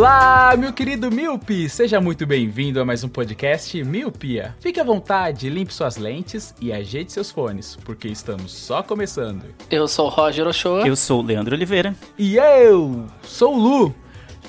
Olá, 0.00 0.56
meu 0.56 0.72
querido 0.72 1.10
Miopi! 1.10 1.68
Seja 1.68 2.00
muito 2.00 2.26
bem-vindo 2.26 2.80
a 2.80 2.86
mais 2.86 3.04
um 3.04 3.08
podcast 3.10 3.84
Miopia. 3.84 4.56
Fique 4.58 4.80
à 4.80 4.82
vontade, 4.82 5.50
limpe 5.50 5.74
suas 5.74 5.98
lentes 5.98 6.54
e 6.58 6.72
ajeite 6.72 7.12
seus 7.12 7.30
fones, 7.30 7.76
porque 7.84 8.08
estamos 8.08 8.50
só 8.50 8.82
começando. 8.82 9.44
Eu 9.70 9.86
sou 9.86 10.06
o 10.06 10.08
Roger 10.08 10.46
Ochoa. 10.46 10.88
Eu 10.88 10.96
sou 10.96 11.20
o 11.20 11.22
Leandro 11.22 11.54
Oliveira. 11.54 11.94
E 12.16 12.38
eu 12.38 13.04
sou 13.22 13.54
o 13.54 13.58
Lu. 13.58 13.94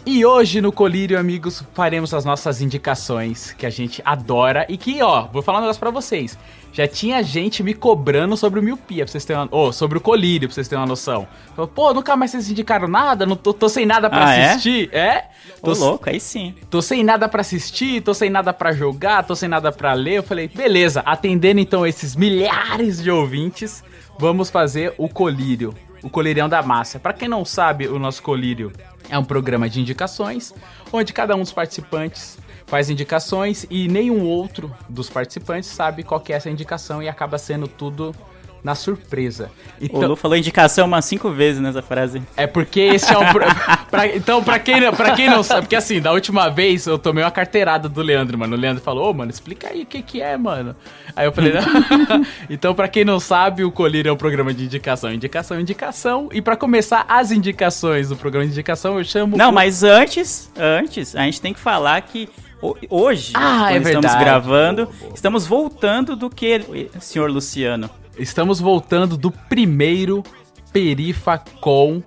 E 0.05 0.25
hoje 0.25 0.61
no 0.61 0.71
Colírio, 0.71 1.19
amigos, 1.19 1.61
faremos 1.73 2.13
as 2.13 2.23
nossas 2.23 2.61
indicações 2.61 3.51
que 3.51 3.65
a 3.65 3.69
gente 3.69 4.01
adora 4.05 4.65
e 4.69 4.77
que, 4.77 5.03
ó, 5.03 5.27
vou 5.27 5.41
falar 5.41 5.57
um 5.57 5.61
negócio 5.63 5.81
pra 5.81 5.91
vocês. 5.91 6.39
Já 6.73 6.87
tinha 6.87 7.21
gente 7.21 7.61
me 7.61 7.73
cobrando 7.73 8.37
sobre 8.37 8.59
o 8.59 8.63
miopia, 8.63 9.03
pra 9.03 9.11
vocês 9.11 9.25
terem 9.25 9.41
uma... 9.43 9.49
Ô, 9.55 9.73
sobre 9.73 9.97
o 9.97 10.01
colírio, 10.01 10.47
pra 10.47 10.55
vocês 10.55 10.67
terem 10.67 10.81
uma 10.81 10.87
noção. 10.87 11.27
Falou, 11.55 11.67
Pô, 11.67 11.93
nunca 11.93 12.15
mais 12.15 12.31
vocês 12.31 12.49
indicaram 12.49 12.87
nada, 12.87 13.25
não 13.25 13.35
tô, 13.35 13.53
tô 13.53 13.67
sem 13.67 13.85
nada 13.85 14.09
pra 14.09 14.25
Ah, 14.27 14.33
é? 14.35 14.49
assistir. 14.51 14.89
É? 14.93 15.25
Ô, 15.61 15.73
Tô, 15.73 15.79
louco, 15.79 16.09
aí 16.09 16.19
sim. 16.19 16.55
tô 16.69 16.81
sem 16.81 17.03
nada 17.03 17.27
pra 17.27 17.41
assistir, 17.41 18.01
tô 18.01 18.13
sem 18.13 18.29
nada 18.29 18.53
pra 18.53 18.71
jogar, 18.71 19.23
tô 19.23 19.35
sem 19.35 19.49
nada 19.49 19.71
pra 19.71 19.91
ler. 19.93 20.19
Eu 20.19 20.23
falei, 20.23 20.47
beleza, 20.47 21.01
atendendo 21.05 21.59
então 21.59 21.85
esses 21.85 22.15
milhares 22.15 23.01
de 23.03 23.11
ouvintes, 23.11 23.83
vamos 24.17 24.49
fazer 24.49 24.93
o 24.97 25.09
Colírio, 25.09 25.73
o 26.01 26.09
Colírio 26.09 26.47
da 26.47 26.61
Massa. 26.63 26.99
Pra 26.99 27.11
quem 27.11 27.27
não 27.27 27.43
sabe, 27.43 27.87
o 27.87 27.99
nosso 27.99 28.23
Colírio 28.23 28.71
é 29.09 29.17
um 29.19 29.25
programa 29.25 29.69
de 29.69 29.81
indicações, 29.81 30.53
onde 30.93 31.11
cada 31.11 31.35
um 31.35 31.39
dos 31.41 31.51
participantes 31.51 32.37
faz 32.71 32.89
indicações 32.89 33.65
e 33.69 33.89
nenhum 33.89 34.23
outro 34.23 34.73
dos 34.87 35.09
participantes 35.09 35.69
sabe 35.69 36.03
qual 36.03 36.21
que 36.21 36.31
é 36.31 36.37
essa 36.37 36.49
indicação 36.49 37.03
e 37.03 37.09
acaba 37.09 37.37
sendo 37.37 37.67
tudo 37.67 38.15
na 38.63 38.75
surpresa. 38.75 39.49
O 39.81 39.85
Então, 39.85 40.07
Lu 40.09 40.15
falou 40.15 40.37
indicação 40.37 40.85
umas 40.85 41.03
cinco 41.03 41.31
vezes 41.31 41.59
nessa 41.59 41.81
frase. 41.81 42.21
é 42.37 42.45
porque 42.47 42.79
esse 42.79 43.11
é 43.11 43.17
um. 43.17 43.23
pra- 43.91 44.07
então, 44.15 44.41
pra 44.41 44.57
quem, 44.59 44.79
não- 44.79 44.93
pra 44.93 45.11
quem 45.15 45.27
não 45.27 45.41
sabe, 45.43 45.61
porque 45.63 45.75
assim, 45.75 45.99
da 45.99 46.11
última 46.13 46.47
vez 46.47 46.85
eu 46.85 46.97
tomei 46.97 47.23
uma 47.23 47.31
carteirada 47.31 47.89
do 47.89 48.01
Leandro, 48.01 48.37
mano. 48.37 48.55
O 48.55 48.59
Leandro 48.59 48.81
falou, 48.81 49.09
ô, 49.09 49.13
mano, 49.13 49.31
explica 49.31 49.67
aí 49.69 49.81
o 49.81 49.85
que 49.85 50.01
que 50.03 50.21
é, 50.21 50.37
mano. 50.37 50.73
Aí 51.15 51.25
eu 51.25 51.31
falei, 51.33 51.51
não. 51.59 52.25
então, 52.49 52.73
pra 52.75 52.87
quem 52.87 53.03
não 53.03 53.19
sabe, 53.19 53.63
o 53.65 53.71
Colírio 53.71 54.09
é 54.11 54.13
um 54.13 54.17
programa 54.17 54.53
de 54.53 54.63
indicação, 54.63 55.11
indicação, 55.11 55.59
indicação. 55.59 56.29
E 56.31 56.39
pra 56.41 56.55
começar 56.55 57.03
as 57.09 57.31
indicações 57.31 58.07
do 58.09 58.15
programa 58.15 58.45
de 58.45 58.51
indicação, 58.53 58.97
eu 58.97 59.03
chamo. 59.03 59.35
Não, 59.35 59.49
o- 59.49 59.53
mas 59.53 59.83
antes, 59.83 60.51
antes, 60.55 61.15
a 61.15 61.23
gente 61.23 61.41
tem 61.41 61.51
que 61.51 61.59
falar 61.59 61.99
que 62.01 62.29
hoje, 62.89 63.31
Ah, 63.35 63.71
é 63.71 63.75
quando 63.75 63.87
estamos 63.87 64.01
verdade. 64.11 64.23
gravando, 64.23 64.85
Boa, 64.85 64.97
boa. 64.99 65.13
estamos 65.15 65.47
voltando 65.47 66.15
do 66.15 66.29
que, 66.29 66.61
senhor 66.99 67.29
Luciano? 67.31 67.89
Estamos 68.17 68.59
voltando 68.59 69.17
do 69.17 69.31
primeiro 69.31 70.23
Perifacon 70.71 72.03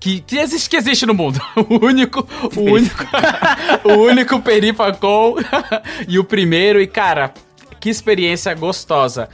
que, 0.00 0.20
que 0.20 0.36
existe 0.38 0.68
que 0.68 0.76
existe 0.76 1.06
no 1.06 1.14
mundo. 1.14 1.40
O 1.68 1.84
único, 1.86 2.26
o 2.56 2.60
único, 2.60 3.04
o 3.84 3.92
único 3.92 4.40
Perifacon 4.40 5.36
e 6.08 6.18
o 6.18 6.24
primeiro 6.24 6.80
e 6.80 6.86
cara, 6.86 7.32
que 7.78 7.88
experiência 7.88 8.52
gostosa. 8.54 9.28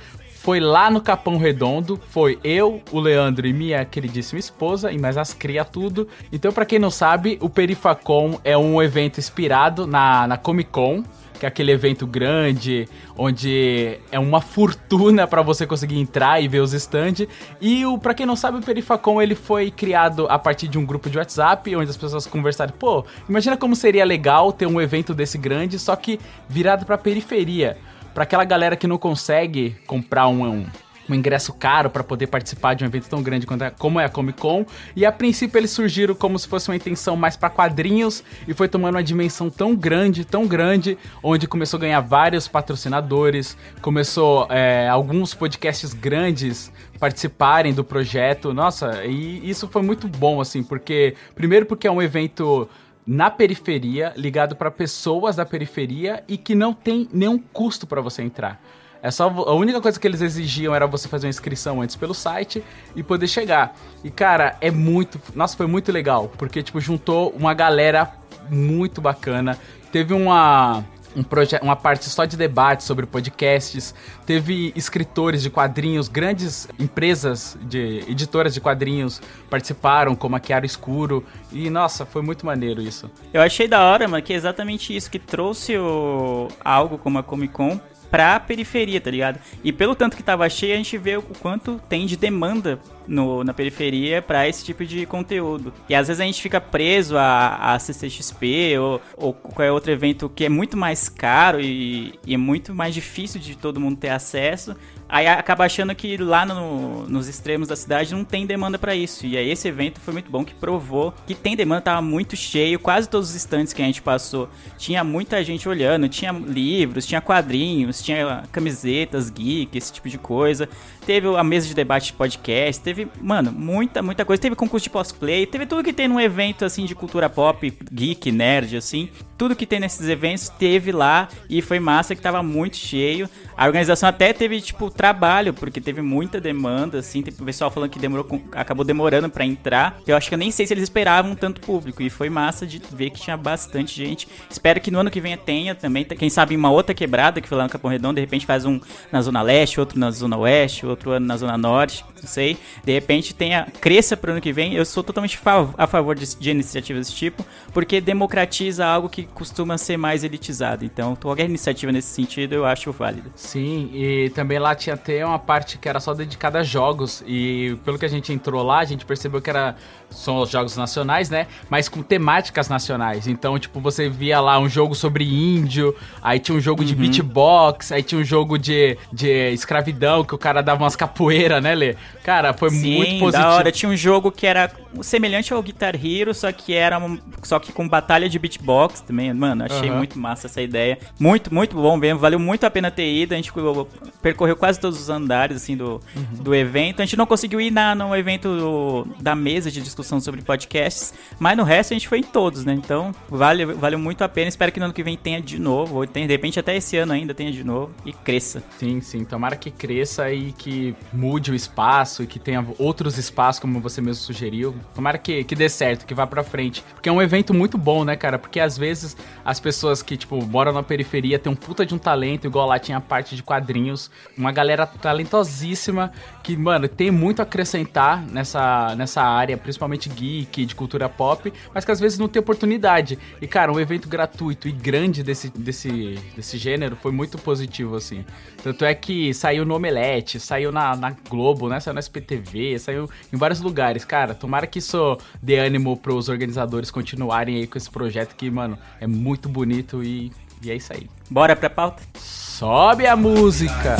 Foi 0.48 0.60
lá 0.60 0.90
no 0.90 1.02
Capão 1.02 1.36
Redondo, 1.36 2.00
foi 2.08 2.38
eu, 2.42 2.80
o 2.90 2.98
Leandro 2.98 3.46
e 3.46 3.52
minha 3.52 3.84
queridíssima 3.84 4.38
esposa, 4.38 4.90
e 4.90 4.96
mais 4.96 5.18
as 5.18 5.34
cria 5.34 5.62
tudo. 5.62 6.08
Então, 6.32 6.50
pra 6.50 6.64
quem 6.64 6.78
não 6.78 6.90
sabe, 6.90 7.36
o 7.42 7.50
Perifacon 7.50 8.40
é 8.42 8.56
um 8.56 8.82
evento 8.82 9.20
inspirado 9.20 9.86
na, 9.86 10.26
na 10.26 10.38
Comic 10.38 10.70
Con, 10.70 11.04
que 11.38 11.44
é 11.44 11.48
aquele 11.48 11.70
evento 11.70 12.06
grande, 12.06 12.88
onde 13.14 13.98
é 14.10 14.18
uma 14.18 14.40
fortuna 14.40 15.26
pra 15.26 15.42
você 15.42 15.66
conseguir 15.66 15.98
entrar 16.00 16.42
e 16.42 16.48
ver 16.48 16.60
os 16.60 16.72
stands. 16.72 17.28
E 17.60 17.84
o 17.84 17.98
para 17.98 18.14
quem 18.14 18.24
não 18.24 18.34
sabe, 18.34 18.56
o 18.56 18.62
Perifacon 18.62 19.20
ele 19.20 19.34
foi 19.34 19.70
criado 19.70 20.26
a 20.30 20.38
partir 20.38 20.66
de 20.66 20.78
um 20.78 20.86
grupo 20.86 21.10
de 21.10 21.18
WhatsApp, 21.18 21.76
onde 21.76 21.90
as 21.90 21.96
pessoas 21.98 22.26
conversaram, 22.26 22.72
pô, 22.72 23.04
imagina 23.28 23.54
como 23.54 23.76
seria 23.76 24.02
legal 24.02 24.50
ter 24.50 24.64
um 24.64 24.80
evento 24.80 25.12
desse 25.12 25.36
grande, 25.36 25.78
só 25.78 25.94
que 25.94 26.18
virado 26.48 26.86
pra 26.86 26.96
periferia, 26.96 27.76
Pra 28.18 28.24
aquela 28.24 28.42
galera 28.44 28.74
que 28.74 28.88
não 28.88 28.98
consegue 28.98 29.76
comprar 29.86 30.26
um, 30.26 30.44
um 30.44 30.66
um 31.08 31.14
ingresso 31.14 31.54
caro 31.54 31.88
pra 31.88 32.04
poder 32.04 32.26
participar 32.26 32.74
de 32.74 32.84
um 32.84 32.86
evento 32.86 33.08
tão 33.08 33.22
grande 33.22 33.46
quanto 33.46 33.64
é- 33.64 33.70
como 33.70 33.98
é 33.98 34.04
a 34.04 34.10
Comic 34.10 34.38
Con. 34.38 34.66
E 34.94 35.06
a 35.06 35.12
princípio 35.12 35.56
eles 35.58 35.70
surgiram 35.70 36.14
como 36.14 36.38
se 36.38 36.46
fosse 36.46 36.68
uma 36.68 36.76
intenção 36.76 37.16
mais 37.16 37.34
pra 37.34 37.48
quadrinhos 37.48 38.22
e 38.46 38.52
foi 38.52 38.68
tomando 38.68 38.96
uma 38.96 39.02
dimensão 39.02 39.48
tão 39.48 39.74
grande, 39.74 40.22
tão 40.22 40.46
grande, 40.46 40.98
onde 41.22 41.46
começou 41.46 41.78
a 41.78 41.80
ganhar 41.80 42.00
vários 42.00 42.46
patrocinadores, 42.46 43.56
começou 43.80 44.46
é, 44.50 44.86
alguns 44.86 45.32
podcasts 45.32 45.94
grandes 45.94 46.70
participarem 47.00 47.72
do 47.72 47.82
projeto. 47.82 48.52
Nossa, 48.52 49.02
e 49.06 49.48
isso 49.48 49.66
foi 49.68 49.80
muito 49.80 50.06
bom, 50.08 50.42
assim, 50.42 50.62
porque 50.62 51.14
primeiro 51.34 51.64
porque 51.64 51.86
é 51.86 51.90
um 51.90 52.02
evento 52.02 52.68
na 53.08 53.30
periferia, 53.30 54.12
ligado 54.14 54.54
para 54.54 54.70
pessoas 54.70 55.36
da 55.36 55.46
periferia 55.46 56.22
e 56.28 56.36
que 56.36 56.54
não 56.54 56.74
tem 56.74 57.08
nenhum 57.10 57.38
custo 57.38 57.86
para 57.86 58.02
você 58.02 58.20
entrar. 58.20 58.62
É 59.02 59.10
só 59.10 59.28
a 59.28 59.54
única 59.54 59.80
coisa 59.80 59.98
que 59.98 60.06
eles 60.06 60.20
exigiam 60.20 60.74
era 60.74 60.86
você 60.86 61.08
fazer 61.08 61.26
uma 61.26 61.30
inscrição 61.30 61.80
antes 61.80 61.96
pelo 61.96 62.12
site 62.12 62.62
e 62.94 63.02
poder 63.02 63.26
chegar. 63.26 63.74
E 64.04 64.10
cara, 64.10 64.58
é 64.60 64.70
muito, 64.70 65.18
nossa, 65.34 65.56
foi 65.56 65.66
muito 65.66 65.90
legal, 65.90 66.30
porque 66.36 66.62
tipo 66.62 66.78
juntou 66.82 67.30
uma 67.30 67.54
galera 67.54 68.12
muito 68.50 69.00
bacana. 69.00 69.58
Teve 69.90 70.12
uma 70.12 70.84
um 71.16 71.24
uma 71.62 71.76
parte 71.76 72.08
só 72.08 72.24
de 72.24 72.36
debate 72.36 72.84
sobre 72.84 73.06
podcasts, 73.06 73.94
teve 74.26 74.72
escritores 74.74 75.42
de 75.42 75.50
quadrinhos, 75.50 76.08
grandes 76.08 76.68
empresas 76.78 77.56
de 77.62 78.04
editoras 78.08 78.54
de 78.54 78.60
quadrinhos 78.60 79.20
participaram, 79.48 80.14
como 80.14 80.36
a 80.36 80.40
Chiaro 80.40 80.66
Escuro, 80.66 81.24
e 81.52 81.70
nossa, 81.70 82.04
foi 82.04 82.22
muito 82.22 82.44
maneiro 82.44 82.80
isso. 82.80 83.10
Eu 83.32 83.42
achei 83.42 83.68
da 83.68 83.82
hora, 83.84 84.06
mano, 84.08 84.22
que 84.22 84.32
é 84.32 84.36
exatamente 84.36 84.94
isso, 84.94 85.10
que 85.10 85.18
trouxe 85.18 85.76
o... 85.76 86.48
algo 86.64 86.98
como 86.98 87.18
a 87.18 87.22
Comic 87.22 87.52
Con 87.52 87.80
pra 88.10 88.40
periferia, 88.40 89.00
tá 89.00 89.10
ligado? 89.10 89.38
E 89.62 89.72
pelo 89.72 89.94
tanto 89.94 90.16
que 90.16 90.22
tava 90.22 90.48
cheio, 90.48 90.74
a 90.74 90.76
gente 90.76 90.96
vê 90.96 91.16
o 91.16 91.22
quanto 91.22 91.80
tem 91.88 92.06
de 92.06 92.16
demanda 92.16 92.78
no, 93.06 93.42
na 93.42 93.54
periferia 93.54 94.20
pra 94.20 94.46
esse 94.46 94.64
tipo 94.64 94.84
de 94.84 95.06
conteúdo. 95.06 95.72
E 95.88 95.94
às 95.94 96.08
vezes 96.08 96.20
a 96.20 96.24
gente 96.24 96.42
fica 96.42 96.60
preso 96.60 97.16
a, 97.16 97.74
a 97.74 97.78
CCXP 97.78 98.78
ou, 98.78 99.00
ou 99.16 99.32
qualquer 99.32 99.72
outro 99.72 99.90
evento 99.90 100.28
que 100.28 100.44
é 100.44 100.48
muito 100.48 100.76
mais 100.76 101.08
caro 101.08 101.60
e, 101.60 102.18
e 102.26 102.34
é 102.34 102.36
muito 102.36 102.74
mais 102.74 102.94
difícil 102.94 103.40
de 103.40 103.56
todo 103.56 103.80
mundo 103.80 103.96
ter 103.96 104.10
acesso. 104.10 104.76
Aí 105.08 105.26
acaba 105.26 105.64
achando 105.64 105.94
que 105.94 106.16
lá 106.18 106.44
no- 106.44 107.08
nos 107.08 107.28
extremos 107.28 107.66
da 107.68 107.74
cidade 107.76 108.14
não 108.14 108.24
tem 108.24 108.44
demanda 108.46 108.78
pra 108.78 108.94
isso. 108.94 109.24
E 109.26 109.36
aí 109.38 109.50
esse 109.50 109.66
evento 109.66 110.00
foi 110.00 110.12
muito 110.12 110.30
bom, 110.30 110.44
que 110.44 110.52
provou 110.54 111.14
que 111.26 111.34
tem 111.34 111.56
demanda, 111.56 111.80
tava 111.80 112.02
muito 112.02 112.36
cheio. 112.36 112.78
Quase 112.78 113.08
todos 113.08 113.30
os 113.30 113.34
estantes 113.34 113.72
que 113.72 113.80
a 113.80 113.84
gente 113.86 114.02
passou 114.02 114.48
tinha 114.76 115.02
muita 115.02 115.42
gente 115.42 115.68
olhando. 115.68 116.08
Tinha 116.08 116.30
livros, 116.32 117.06
tinha 117.06 117.20
quadrinhos, 117.22 118.02
tinha 118.02 118.42
camisetas, 118.52 119.30
geek, 119.30 119.76
esse 119.78 119.92
tipo 119.92 120.08
de 120.08 120.18
coisa. 120.18 120.68
Teve 121.06 121.26
a 121.36 121.42
mesa 121.42 121.66
de 121.66 121.74
debate 121.74 122.08
de 122.08 122.12
podcast, 122.12 122.82
teve, 122.82 123.08
mano, 123.18 123.50
muita, 123.50 124.02
muita 124.02 124.26
coisa. 124.26 124.42
Teve 124.42 124.54
concurso 124.54 124.84
de 124.84 124.90
cosplay, 124.90 125.46
teve 125.46 125.64
tudo 125.64 125.82
que 125.82 125.92
tem 125.94 126.06
num 126.06 126.20
evento 126.20 126.66
assim 126.66 126.84
de 126.84 126.94
cultura 126.94 127.30
pop, 127.30 127.72
geek, 127.90 128.30
nerd, 128.30 128.76
assim. 128.76 129.08
Tudo 129.38 129.56
que 129.56 129.64
tem 129.64 129.80
nesses 129.80 130.06
eventos 130.06 130.50
teve 130.50 130.92
lá 130.92 131.28
e 131.48 131.62
foi 131.62 131.78
massa 131.80 132.14
que 132.14 132.20
tava 132.20 132.42
muito 132.42 132.76
cheio. 132.76 133.28
A 133.56 133.64
organização 133.66 134.08
até 134.08 134.32
teve, 134.34 134.60
tipo, 134.60 134.90
trabalho, 134.98 135.54
porque 135.54 135.80
teve 135.80 136.02
muita 136.02 136.40
demanda, 136.40 136.98
assim. 136.98 137.22
Tem 137.22 137.32
pessoal 137.32 137.70
falando 137.70 137.88
que 137.88 137.98
demorou, 137.98 138.24
com- 138.24 138.42
acabou 138.52 138.84
demorando 138.84 139.30
pra 139.30 139.44
entrar. 139.46 139.98
Eu 140.06 140.16
acho 140.16 140.28
que 140.28 140.34
eu 140.34 140.38
nem 140.38 140.50
sei 140.50 140.66
se 140.66 140.74
eles 140.74 140.82
esperavam 140.84 141.34
tanto 141.36 141.60
público. 141.60 142.02
E 142.02 142.10
foi 142.10 142.28
massa 142.28 142.66
de 142.66 142.82
ver 142.92 143.10
que 143.10 143.20
tinha 143.20 143.36
bastante 143.36 143.94
gente. 143.96 144.28
Espero 144.50 144.80
que 144.80 144.90
no 144.90 144.98
ano 144.98 145.10
que 145.10 145.20
vem 145.20 145.36
tenha 145.36 145.74
também. 145.74 146.04
Quem 146.04 146.28
sabe 146.28 146.56
uma 146.56 146.70
outra 146.70 146.94
quebrada 146.94 147.40
que 147.40 147.48
foi 147.48 147.56
lá 147.56 147.64
no 147.64 147.70
Capão 147.70 147.90
Redondo, 147.90 148.16
de 148.16 148.20
repente 148.20 148.44
faz 148.44 148.64
um 148.64 148.80
na 149.12 149.22
Zona 149.22 149.40
Leste, 149.40 149.78
outro 149.78 149.98
na 149.98 150.10
Zona 150.10 150.36
Oeste, 150.36 150.84
outro 150.84 151.12
ano 151.12 151.24
na 151.26 151.36
Zona 151.36 151.56
Norte, 151.56 152.04
não 152.20 152.28
sei. 152.28 152.58
De 152.84 152.92
repente 152.92 153.32
tenha, 153.34 153.68
cresça 153.80 154.16
pro 154.16 154.32
ano 154.32 154.40
que 154.40 154.52
vem. 154.52 154.74
Eu 154.74 154.84
sou 154.84 155.04
totalmente 155.04 155.38
a 155.78 155.86
favor 155.86 156.16
de, 156.16 156.36
de 156.36 156.50
iniciativas 156.50 157.06
desse 157.06 157.16
tipo, 157.16 157.46
porque 157.72 158.00
democratiza 158.00 158.84
algo 158.84 159.08
que 159.08 159.22
costuma 159.22 159.78
ser 159.78 159.96
mais 159.96 160.24
elitizado. 160.24 160.84
Então, 160.84 161.14
qualquer 161.14 161.44
iniciativa 161.44 161.92
nesse 161.92 162.08
sentido 162.08 162.54
eu 162.54 162.64
acho 162.66 162.90
válida. 162.90 163.30
Sim, 163.36 163.90
e 163.92 164.30
também 164.30 164.58
lá 164.58 164.74
tinha 164.74 164.87
tinha 164.88 164.94
até 164.94 165.24
uma 165.24 165.38
parte 165.38 165.78
que 165.78 165.88
era 165.88 166.00
só 166.00 166.14
dedicada 166.14 166.60
a 166.60 166.62
jogos. 166.62 167.22
E 167.26 167.78
pelo 167.84 167.98
que 167.98 168.04
a 168.04 168.08
gente 168.08 168.32
entrou 168.32 168.62
lá, 168.62 168.78
a 168.78 168.84
gente 168.84 169.04
percebeu 169.04 169.40
que 169.42 169.50
era 169.50 169.76
são 170.10 170.38
os 170.38 170.50
jogos 170.50 170.76
nacionais, 170.76 171.30
né? 171.30 171.46
Mas 171.70 171.88
com 171.88 172.02
temáticas 172.02 172.68
nacionais. 172.68 173.26
Então, 173.28 173.58
tipo, 173.58 173.78
você 173.80 174.08
via 174.08 174.40
lá 174.40 174.58
um 174.58 174.68
jogo 174.68 174.94
sobre 174.94 175.24
índio, 175.24 175.94
aí 176.22 176.38
tinha 176.40 176.56
um 176.56 176.60
jogo 176.60 176.84
de 176.84 176.94
beatbox, 176.94 177.92
aí 177.92 178.02
tinha 178.02 178.20
um 178.20 178.24
jogo 178.24 178.58
de, 178.58 178.96
de 179.12 179.28
escravidão, 179.52 180.24
que 180.24 180.34
o 180.34 180.38
cara 180.38 180.62
dava 180.62 180.82
umas 180.82 180.96
capoeiras, 180.96 181.62
né, 181.62 181.74
Lê? 181.74 181.94
Cara, 182.24 182.52
foi 182.52 182.70
Sim, 182.70 182.96
muito 182.96 183.18
positivo. 183.20 183.30
da 183.48 183.54
hora. 183.54 183.70
Tinha 183.72 183.90
um 183.90 183.96
jogo 183.96 184.32
que 184.32 184.46
era 184.46 184.70
semelhante 185.02 185.52
ao 185.52 185.62
Guitar 185.62 185.94
Hero, 185.94 186.34
só 186.34 186.50
que 186.50 186.74
era 186.74 186.98
um- 186.98 187.18
só 187.42 187.58
que 187.58 187.72
com 187.72 187.86
batalha 187.88 188.28
de 188.28 188.38
beatbox 188.38 189.00
também. 189.00 189.32
Mano, 189.32 189.64
achei 189.64 189.88
Aham. 189.88 189.98
muito 189.98 190.18
massa 190.18 190.46
essa 190.46 190.60
ideia. 190.60 190.98
Muito, 191.20 191.52
muito 191.54 191.76
bom 191.76 191.96
mesmo. 191.96 192.18
Valeu 192.18 192.38
muito 192.38 192.64
a 192.64 192.70
pena 192.70 192.90
ter 192.90 193.10
ido. 193.10 193.34
A 193.34 193.36
gente 193.36 193.52
co- 193.52 193.86
percorreu 194.22 194.56
quase 194.56 194.80
todos 194.80 195.00
os 195.00 195.08
andares 195.10 195.56
assim 195.58 195.76
do, 195.76 196.00
Uhum. 196.16 196.42
do 196.42 196.54
evento. 196.54 197.00
A 197.00 197.04
gente 197.04 197.16
não 197.16 197.26
conseguiu 197.26 197.60
ir 197.60 197.70
na, 197.70 197.94
no 197.94 198.14
evento 198.16 198.48
do- 198.48 199.06
da 199.20 199.34
mesa 199.34 199.70
de 199.70 199.80
discussão 199.80 199.97
sobre 200.02 200.42
podcasts, 200.42 201.14
mas 201.38 201.56
no 201.56 201.64
resto 201.64 201.92
a 201.92 201.94
gente 201.94 202.08
foi 202.08 202.18
em 202.18 202.22
todos, 202.22 202.64
né? 202.64 202.72
Então, 202.72 203.14
vale, 203.28 203.64
valeu 203.64 203.98
muito 203.98 204.22
a 204.22 204.28
pena. 204.28 204.48
Espero 204.48 204.72
que 204.72 204.78
no 204.78 204.86
ano 204.86 204.94
que 204.94 205.02
vem 205.02 205.16
tenha 205.16 205.40
de 205.40 205.58
novo, 205.58 205.96
ou 205.96 206.06
tenha, 206.06 206.26
de 206.26 206.32
repente 206.32 206.58
até 206.58 206.76
esse 206.76 206.96
ano 206.96 207.12
ainda 207.12 207.34
tenha 207.34 207.52
de 207.52 207.64
novo 207.64 207.92
e 208.04 208.12
cresça. 208.12 208.62
Sim, 208.78 209.00
sim. 209.00 209.24
Tomara 209.24 209.56
que 209.56 209.70
cresça 209.70 210.32
e 210.32 210.52
que 210.52 210.94
mude 211.12 211.50
o 211.50 211.54
espaço 211.54 212.22
e 212.22 212.26
que 212.26 212.38
tenha 212.38 212.64
outros 212.78 213.18
espaços, 213.18 213.60
como 213.60 213.80
você 213.80 214.00
mesmo 214.00 214.22
sugeriu. 214.22 214.74
Tomara 214.94 215.18
que, 215.18 215.44
que 215.44 215.54
dê 215.54 215.68
certo, 215.68 216.06
que 216.06 216.14
vá 216.14 216.26
pra 216.26 216.42
frente. 216.42 216.84
Porque 216.94 217.08
é 217.08 217.12
um 217.12 217.22
evento 217.22 217.52
muito 217.52 217.78
bom, 217.78 218.04
né, 218.04 218.16
cara? 218.16 218.38
Porque 218.38 218.60
às 218.60 218.76
vezes 218.76 219.16
as 219.44 219.60
pessoas 219.60 220.02
que, 220.02 220.16
tipo, 220.16 220.44
moram 220.44 220.72
na 220.72 220.82
periferia 220.82 221.38
têm 221.38 221.52
um 221.52 221.56
puta 221.56 221.84
de 221.84 221.94
um 221.94 221.98
talento, 221.98 222.46
igual 222.46 222.66
lá 222.66 222.78
tinha 222.78 222.98
a 222.98 223.00
parte 223.00 223.34
de 223.34 223.42
quadrinhos. 223.42 224.10
Uma 224.36 224.52
galera 224.52 224.86
talentosíssima 224.86 226.12
que, 226.42 226.56
mano, 226.56 226.88
tem 226.88 227.10
muito 227.10 227.40
a 227.40 227.42
acrescentar 227.42 228.22
nessa, 228.26 228.94
nessa 228.96 229.22
área, 229.22 229.56
principalmente 229.56 229.87
geek, 229.96 230.66
de 230.66 230.74
cultura 230.74 231.08
pop, 231.08 231.52
mas 231.72 231.84
que 231.84 231.90
às 231.90 232.00
vezes 232.00 232.18
não 232.18 232.28
tem 232.28 232.40
oportunidade. 232.40 233.18
E, 233.40 233.46
cara, 233.46 233.72
um 233.72 233.80
evento 233.80 234.08
gratuito 234.08 234.68
e 234.68 234.72
grande 234.72 235.22
desse, 235.22 235.48
desse, 235.48 236.18
desse 236.36 236.58
gênero 236.58 236.96
foi 236.96 237.12
muito 237.12 237.38
positivo, 237.38 237.96
assim. 237.96 238.24
Tanto 238.62 238.84
é 238.84 238.94
que 238.94 239.32
saiu 239.32 239.64
no 239.64 239.74
Omelete, 239.74 240.38
saiu 240.38 240.70
na, 240.70 240.94
na 240.96 241.16
Globo, 241.28 241.68
né? 241.68 241.80
Saiu 241.80 241.94
na 241.94 242.00
SPTV, 242.00 242.78
saiu 242.78 243.08
em 243.32 243.36
vários 243.36 243.60
lugares. 243.60 244.04
Cara, 244.04 244.34
tomara 244.34 244.66
que 244.66 244.78
isso 244.78 245.16
dê 245.42 245.58
ânimo 245.58 245.96
pros 245.96 246.28
organizadores 246.28 246.90
continuarem 246.90 247.56
aí 247.56 247.66
com 247.66 247.78
esse 247.78 247.90
projeto 247.90 248.34
que, 248.34 248.50
mano, 248.50 248.78
é 249.00 249.06
muito 249.06 249.48
bonito 249.48 250.02
e, 250.02 250.32
e 250.62 250.70
é 250.70 250.74
isso 250.74 250.92
aí. 250.92 251.08
Bora 251.30 251.54
pra 251.54 251.70
pauta? 251.70 252.02
Sobe 252.18 253.06
a 253.06 253.16
música! 253.16 253.96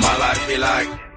My 0.00 0.16
life 0.16 0.46
be 0.46 0.56
like. 0.56 1.09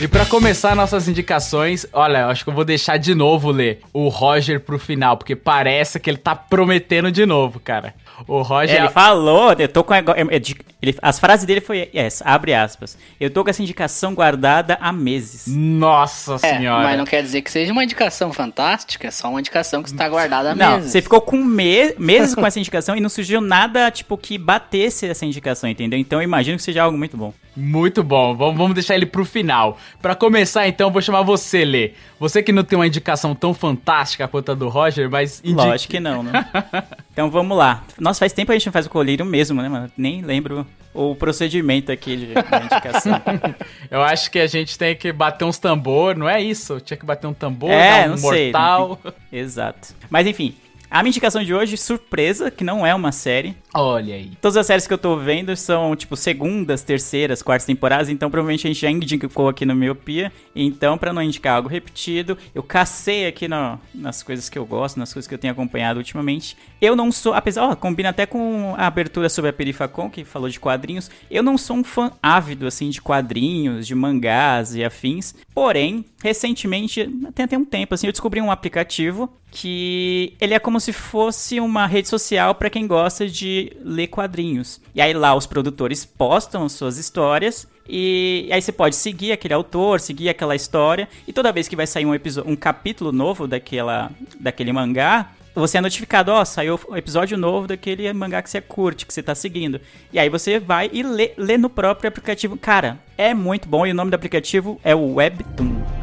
E 0.00 0.06
pra 0.06 0.24
começar 0.24 0.76
nossas 0.76 1.08
indicações, 1.08 1.84
olha, 1.92 2.18
eu 2.18 2.28
acho 2.28 2.44
que 2.44 2.50
eu 2.50 2.54
vou 2.54 2.64
deixar 2.64 2.98
de 2.98 3.14
novo 3.16 3.50
ler 3.50 3.80
o 3.92 4.08
Roger 4.08 4.60
pro 4.60 4.78
final, 4.78 5.16
porque 5.16 5.34
parece 5.34 5.98
que 5.98 6.08
ele 6.08 6.18
tá 6.18 6.36
prometendo 6.36 7.10
de 7.10 7.26
novo, 7.26 7.58
cara. 7.58 7.94
O 8.26 8.42
Roger. 8.42 8.76
Ele 8.76 8.88
falou, 8.88 9.52
eu 9.58 9.68
tô 9.68 9.84
com 9.84 9.92
a- 9.94 9.98
é- 9.98 10.02
é 10.36 10.40
ele- 10.82 10.96
as 11.00 11.18
frases 11.18 11.46
dele 11.46 11.60
foi 11.60 11.88
essa, 11.94 12.24
abre 12.24 12.52
aspas. 12.52 12.98
Eu 13.20 13.30
tô 13.30 13.44
com 13.44 13.50
essa 13.50 13.62
indicação 13.62 14.14
guardada 14.14 14.76
há 14.80 14.92
meses. 14.92 15.44
Nossa 15.46 16.34
É, 16.34 16.38
senhora. 16.56 16.82
mas 16.84 16.98
não 16.98 17.04
quer 17.04 17.22
dizer 17.22 17.42
que 17.42 17.50
seja 17.50 17.72
uma 17.72 17.84
indicação 17.84 18.32
fantástica, 18.32 19.06
é 19.06 19.10
só 19.10 19.28
uma 19.30 19.40
indicação 19.40 19.82
que 19.82 19.90
está 19.90 20.08
guardada 20.08 20.50
há 20.50 20.54
Não, 20.54 20.76
meses. 20.76 20.90
você 20.92 21.00
ficou 21.02 21.20
com 21.20 21.36
me- 21.36 21.94
meses 21.98 22.34
com 22.34 22.46
essa 22.46 22.58
indicação 22.58 22.96
e 22.96 23.00
não 23.00 23.08
surgiu 23.08 23.40
nada, 23.40 23.90
tipo, 23.90 24.16
que 24.18 24.36
batesse 24.36 25.06
essa 25.06 25.24
indicação, 25.24 25.68
entendeu? 25.70 25.98
Então 25.98 26.18
eu 26.20 26.24
imagino 26.24 26.56
que 26.56 26.62
seja 26.62 26.82
algo 26.82 26.96
muito 26.98 27.16
bom. 27.16 27.32
Muito 27.60 28.04
bom. 28.04 28.36
Vamos, 28.36 28.56
vamos 28.56 28.74
deixar 28.74 28.94
ele 28.94 29.04
pro 29.04 29.24
final. 29.24 29.76
Pra 30.00 30.14
começar, 30.14 30.68
então, 30.68 30.86
eu 30.88 30.92
vou 30.92 31.02
chamar 31.02 31.22
você, 31.22 31.64
Lê. 31.64 31.92
Você 32.20 32.40
que 32.40 32.52
não 32.52 32.62
tem 32.62 32.78
uma 32.78 32.86
indicação 32.86 33.34
tão 33.34 33.52
fantástica 33.52 34.28
quanto 34.28 34.52
a 34.52 34.54
do 34.54 34.68
Roger, 34.68 35.10
mas 35.10 35.40
indique- 35.44 35.66
Lógico 35.66 35.90
que 35.90 35.98
não, 36.00 36.22
né? 36.22 36.46
então 37.12 37.28
vamos 37.30 37.58
lá. 37.58 37.82
Nossa, 37.98 38.20
faz 38.20 38.32
tempo 38.32 38.46
que 38.46 38.52
a 38.52 38.58
gente 38.58 38.66
não 38.66 38.72
faz 38.72 38.86
o 38.86 38.90
colírio 38.90 39.26
mesmo, 39.26 39.60
né, 39.60 39.68
mano? 39.68 39.90
Nem 39.96 40.22
lembro 40.22 40.64
o 40.94 41.16
procedimento 41.16 41.90
aqui 41.90 42.16
de, 42.16 42.26
indicação. 42.26 43.20
Eu 43.90 44.02
acho 44.02 44.30
que 44.30 44.38
a 44.38 44.46
gente 44.46 44.78
tem 44.78 44.94
que 44.94 45.12
bater 45.12 45.44
uns 45.44 45.58
tambor, 45.58 46.16
não 46.16 46.28
é 46.28 46.40
isso? 46.40 46.80
Tinha 46.80 46.96
que 46.96 47.04
bater 47.04 47.26
um 47.26 47.34
tambor, 47.34 47.70
É, 47.70 48.02
dar 48.02 48.06
um 48.06 48.10
não 48.10 48.16
sei. 48.18 48.44
mortal. 48.52 49.00
Exato. 49.32 49.94
Mas 50.08 50.26
enfim, 50.26 50.54
a 50.90 51.02
minha 51.02 51.10
indicação 51.10 51.44
de 51.44 51.52
hoje, 51.52 51.76
surpresa, 51.76 52.50
que 52.50 52.64
não 52.64 52.86
é 52.86 52.94
uma 52.94 53.12
série. 53.12 53.54
Olha 53.74 54.14
aí. 54.14 54.30
Todas 54.40 54.56
as 54.56 54.66
séries 54.66 54.86
que 54.86 54.94
eu 54.94 54.98
tô 54.98 55.16
vendo 55.18 55.54
são, 55.54 55.94
tipo, 55.94 56.16
segundas, 56.16 56.82
terceiras, 56.82 57.42
quartas 57.42 57.66
temporadas, 57.66 58.08
então 58.08 58.30
provavelmente 58.30 58.66
a 58.66 58.70
gente 58.70 58.80
já 58.80 58.90
indicou 58.90 59.46
aqui 59.48 59.66
no 59.66 59.74
Miopia. 59.74 60.32
Então, 60.56 60.96
pra 60.96 61.12
não 61.12 61.22
indicar 61.22 61.56
algo 61.56 61.68
repetido, 61.68 62.36
eu 62.54 62.62
cacei 62.62 63.26
aqui 63.26 63.46
no- 63.46 63.78
nas 63.94 64.22
coisas 64.22 64.48
que 64.48 64.58
eu 64.58 64.64
gosto, 64.64 64.98
nas 64.98 65.12
coisas 65.12 65.28
que 65.28 65.34
eu 65.34 65.38
tenho 65.38 65.52
acompanhado 65.52 65.98
ultimamente. 65.98 66.56
Eu 66.80 66.96
não 66.96 67.12
sou, 67.12 67.34
apesar, 67.34 67.64
ó, 67.68 67.76
combina 67.76 68.08
até 68.08 68.24
com 68.24 68.74
a 68.76 68.86
abertura 68.86 69.28
sobre 69.28 69.50
a 69.50 69.52
Perifacon, 69.52 70.08
que 70.08 70.24
falou 70.24 70.48
de 70.48 70.58
quadrinhos. 70.58 71.10
Eu 71.30 71.42
não 71.42 71.58
sou 71.58 71.76
um 71.76 71.84
fã 71.84 72.10
ávido, 72.22 72.66
assim, 72.66 72.88
de 72.88 73.02
quadrinhos, 73.02 73.86
de 73.86 73.94
mangás 73.94 74.74
e 74.74 74.82
afins. 74.82 75.34
Porém, 75.54 76.04
recentemente, 76.22 77.06
tem 77.34 77.44
até 77.44 77.58
um 77.58 77.64
tempo, 77.64 77.94
assim, 77.94 78.06
eu 78.06 78.12
descobri 78.12 78.40
um 78.40 78.50
aplicativo 78.50 79.30
que 79.50 80.34
ele 80.38 80.52
é 80.52 80.58
como 80.58 80.78
se 80.78 80.92
fosse 80.92 81.58
uma 81.58 81.86
rede 81.86 82.06
social 82.06 82.54
pra 82.54 82.68
quem 82.68 82.86
gosta 82.86 83.26
de 83.26 83.57
ler 83.82 84.08
quadrinhos. 84.08 84.80
E 84.94 85.00
aí 85.00 85.12
lá 85.12 85.34
os 85.34 85.46
produtores 85.46 86.04
postam 86.04 86.68
suas 86.68 86.98
histórias 86.98 87.66
e 87.88 88.48
aí 88.52 88.60
você 88.60 88.72
pode 88.72 88.96
seguir 88.96 89.32
aquele 89.32 89.54
autor, 89.54 90.00
seguir 90.00 90.28
aquela 90.28 90.54
história 90.54 91.08
e 91.26 91.32
toda 91.32 91.52
vez 91.52 91.68
que 91.68 91.76
vai 91.76 91.86
sair 91.86 92.06
um 92.06 92.12
um 92.44 92.56
capítulo 92.56 93.12
novo 93.12 93.46
daquela 93.46 94.10
daquele 94.38 94.72
mangá, 94.72 95.30
você 95.54 95.78
é 95.78 95.80
notificado, 95.80 96.30
ó, 96.30 96.44
saiu 96.44 96.78
um 96.88 96.96
episódio 96.96 97.36
novo 97.36 97.66
daquele 97.66 98.12
mangá 98.12 98.40
que 98.42 98.50
você 98.50 98.60
curte, 98.60 99.04
que 99.04 99.12
você 99.12 99.22
tá 99.22 99.34
seguindo. 99.34 99.80
E 100.12 100.18
aí 100.18 100.28
você 100.28 100.58
vai 100.60 100.88
e 100.92 101.02
lê, 101.02 101.32
lê 101.36 101.58
no 101.58 101.68
próprio 101.68 102.08
aplicativo. 102.08 102.56
Cara, 102.56 102.98
é 103.16 103.34
muito 103.34 103.68
bom 103.68 103.86
e 103.86 103.90
o 103.90 103.94
nome 103.94 104.10
do 104.10 104.14
aplicativo 104.14 104.80
é 104.84 104.94
o 104.94 105.14
Webtoon. 105.14 105.97